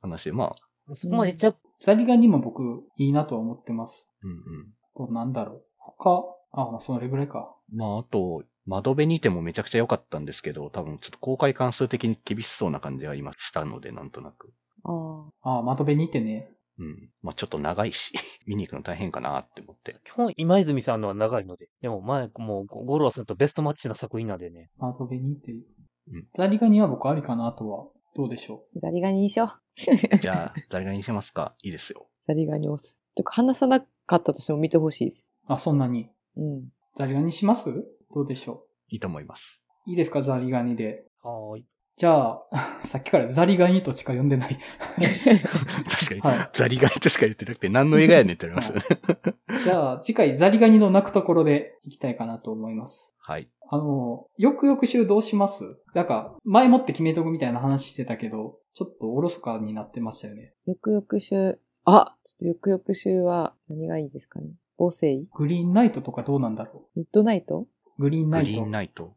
[0.01, 0.55] 話で、うん、まあ。
[0.93, 4.13] そこまでちゃザリガニも僕いいなとは思ってます。
[4.23, 4.73] うんうん。
[4.95, 5.65] と、なんだろう。
[5.77, 6.23] 他、
[6.53, 7.55] あ、まあ、それぐらいか。
[7.73, 14.53] まあ、あと、窓辺にいてもめちゃくちゃ良かったんですけど、多分ちょっと公開関数的に厳しそうな感じが今したので、なんとなく。
[14.83, 15.55] ああ。
[15.55, 16.49] ああ、窓辺にいてね。
[16.79, 17.09] うん。
[17.21, 18.13] まあちょっと長いし、
[18.47, 19.97] 見に行くの大変かなって思って。
[20.05, 21.69] 基本、今泉さんのは長いので。
[21.81, 24.71] でも前、もう、ゴロアさんとベストマッチな作品なんでね。
[24.77, 25.51] 窓辺にいて。
[25.51, 25.55] う
[26.17, 26.27] ん。
[26.33, 28.79] ザリガニは僕ありかなとは、どうでしょう？
[28.79, 29.57] ザリガニにしよ
[30.13, 30.17] う。
[30.19, 31.55] じゃあ、ザリガニにしますか？
[31.63, 32.07] いいですよ。
[32.27, 32.95] ザリガニを押す。
[33.15, 35.25] とか、話さなかったとしても見てほしいです。
[35.47, 36.09] あ、そんなに？
[36.37, 36.69] うん。
[36.95, 37.71] ザリガニします？
[38.13, 38.67] どうでしょう？
[38.89, 39.63] いいと思います。
[39.87, 40.21] いいですか？
[40.21, 41.05] ザリガニで。
[41.21, 41.65] はーい。
[41.95, 42.43] じゃあ、
[42.83, 44.57] さっきからザリガニとしか読んでない
[44.97, 48.83] 確かに、はい、ザリガニとしか言ってなくて何の映画やねんってなりますよね。
[49.63, 53.15] じゃあ、次回ザリガニの泣くところでいきたいかなと思います。
[53.19, 53.47] はい。
[53.69, 55.63] あの、よくよく週どうします？
[55.93, 60.53] なんか、前もって決めとくみたいな話してたけど、ちょっとおろそかになってましたよね。
[60.65, 64.47] よくよく週、あ、ちょっとよくよく週は何がいいですかね？
[64.79, 65.25] 母性？
[65.35, 66.99] グリーンナイトとかどうなんだろう？
[66.99, 67.67] ミッドナイト？
[67.99, 68.47] グリーンナイト。
[68.47, 69.15] グリーンナイト。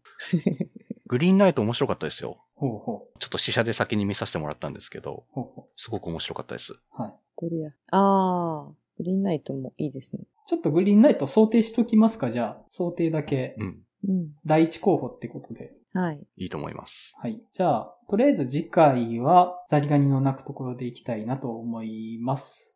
[1.06, 2.38] グリーンナイト面白かったですよ。
[2.56, 3.18] ほうほう。
[3.18, 6.72] ちょっと試写で先に見させてもらったんですけど、ほうほうすごく面白かったです。
[6.90, 7.14] はい。
[7.40, 10.24] どれやああ、グリーンナイトもいいですね。
[10.48, 12.64] ちょっとグリーンナイト想定しときますか、じゃあ。
[12.68, 13.54] 想定だけ。
[13.58, 13.82] うん。
[14.08, 14.28] うん。
[14.46, 15.72] 第一候補ってことで。
[15.92, 16.26] はい。
[16.36, 17.12] いいと思います。
[17.20, 17.40] はい。
[17.52, 22.75] じゃあ、とりあえず次回はザリガニの鳴くところでいきたいなと思います。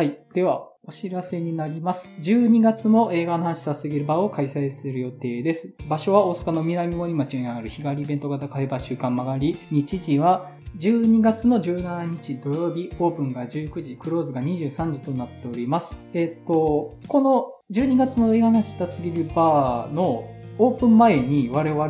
[0.00, 0.18] はい。
[0.32, 2.10] では、お知らせになります。
[2.20, 5.74] 12月も映画の話さすぎる場を開催する予定です。
[5.90, 9.58] 場所は大阪の南森町にある日帰りイベント型カフェバ週間曲がり。
[9.70, 16.00] 日時は12月の17日土曜日、オープンが19時、クローズが23時となっております。
[16.14, 21.88] えっ、と、この12月の映画の話したすぎるバーのオープン前に我々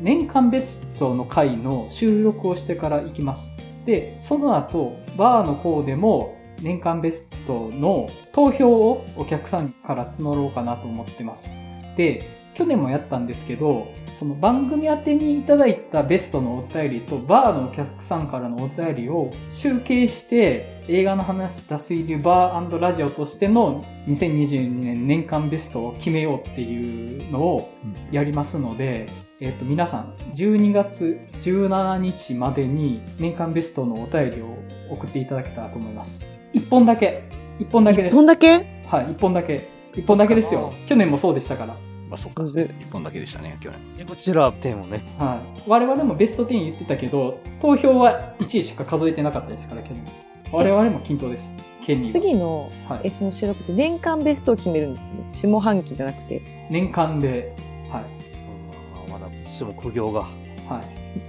[0.00, 3.52] 年間ベストの回の収録をしてから行きます。
[3.86, 11.50] で、その後、バーの方でも年間ベストの投票をお客さんから募ろうかなと思ってます。
[11.96, 27.72] で、去年もやったんですけど、その番組宛てにいただいたベストのお便りとバーのお客さんからのお便りを集計して映画の話した水流バーラジオとしての2022年年間ベストを決めようっていうのを
[28.12, 29.08] やりますので、
[29.40, 34.56] うん、えっ、と皆さん12月17日までに年間ベストのお便りを
[34.90, 36.33] 送っていただけたらと思います。
[36.54, 37.24] 1本だけ。
[37.58, 38.14] 1本だけです。
[38.14, 38.48] 1本だけ？
[38.86, 39.68] はい、1本だけ。
[39.94, 40.72] 1本だけですよ。
[40.86, 41.74] 去年もそうでしたから。
[42.08, 42.42] まあ、そっか。
[42.42, 44.06] 1本だけでしたね、去年。
[44.06, 45.04] こちら点をね。
[45.18, 45.62] はい。
[45.68, 50.04] 我々もベスト10言ってたけど、投票は1位しか数えてなかったですから、去年。
[50.52, 51.54] 我々も均等です。
[51.80, 52.70] 次の
[53.02, 55.50] S の収録って年間ベストを決めるんですね。
[55.50, 56.40] 下半期じゃなくて。
[56.70, 57.54] 年間で。
[57.90, 58.04] はい。
[58.32, 60.20] そうまだ私も苦行が。
[60.20, 60.26] は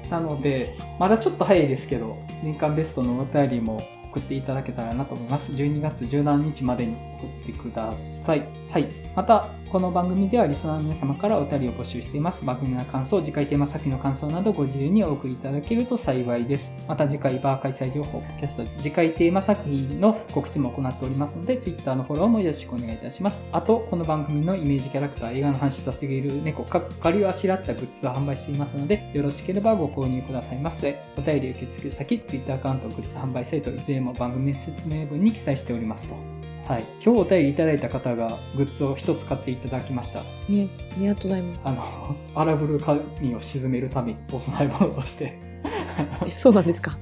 [0.08, 0.10] い。
[0.10, 3.82] なので、まだちょっと早いですけど、年間ベストのお便りも
[4.16, 5.52] 送っていただけたらなと思います。
[5.52, 8.65] 12月17日までに送ってください。
[8.76, 8.90] はい。
[9.16, 12.44] また、この番組ではリスナーの皆様からお便りを募集しています。
[12.44, 16.74] 番組の感想、次回テーマ先の感想などご自由にお送りいただけると幸いです。
[16.86, 23.46] また次回バー開催情報、ポッドキャスト、次回テーマ作品の告知も行っておりますので、Twitter のフォローもよろしくお願いいたします。
[23.54, 31.00] あと、この番組のイメージキャラクター、映画の話さすぎる猫、かっかりをあしらったグッズを販売していますので、よろしければご購入くださいませ。
[31.18, 36.45] お便り受付先、Twitter アカウント、グッズ販売サイト、いずれも番組説明文に記載しておりますと。
[36.68, 40.22] はい、今日お便りいただいた方がグッズを一つ買っていただきました。
[40.50, 41.62] ね、ありがとうございます。
[41.64, 45.38] あの、 荒ぶる神を沈めるためにお供え物として。
[46.42, 46.98] そうなんですか？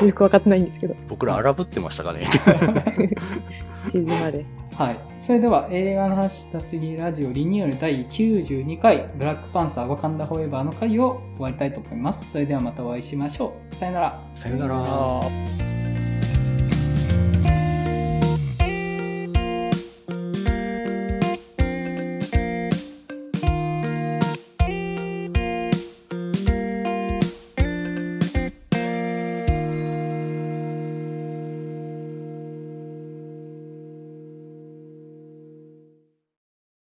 [0.04, 0.94] よくわかってないんですけど。
[1.08, 2.26] 僕ら荒ぶってましたかね？
[3.92, 4.44] 沈まれ。
[4.74, 4.96] はい。
[5.20, 12.30] それでは映画の話したすぎラジオリニューアル第92回ブラックパンサーワカンダフォーエバーの回を終わりたいと思います。
[12.32, 13.74] それではまたお会いしましょう。
[13.74, 14.20] さよなら。
[14.34, 15.87] さよなら。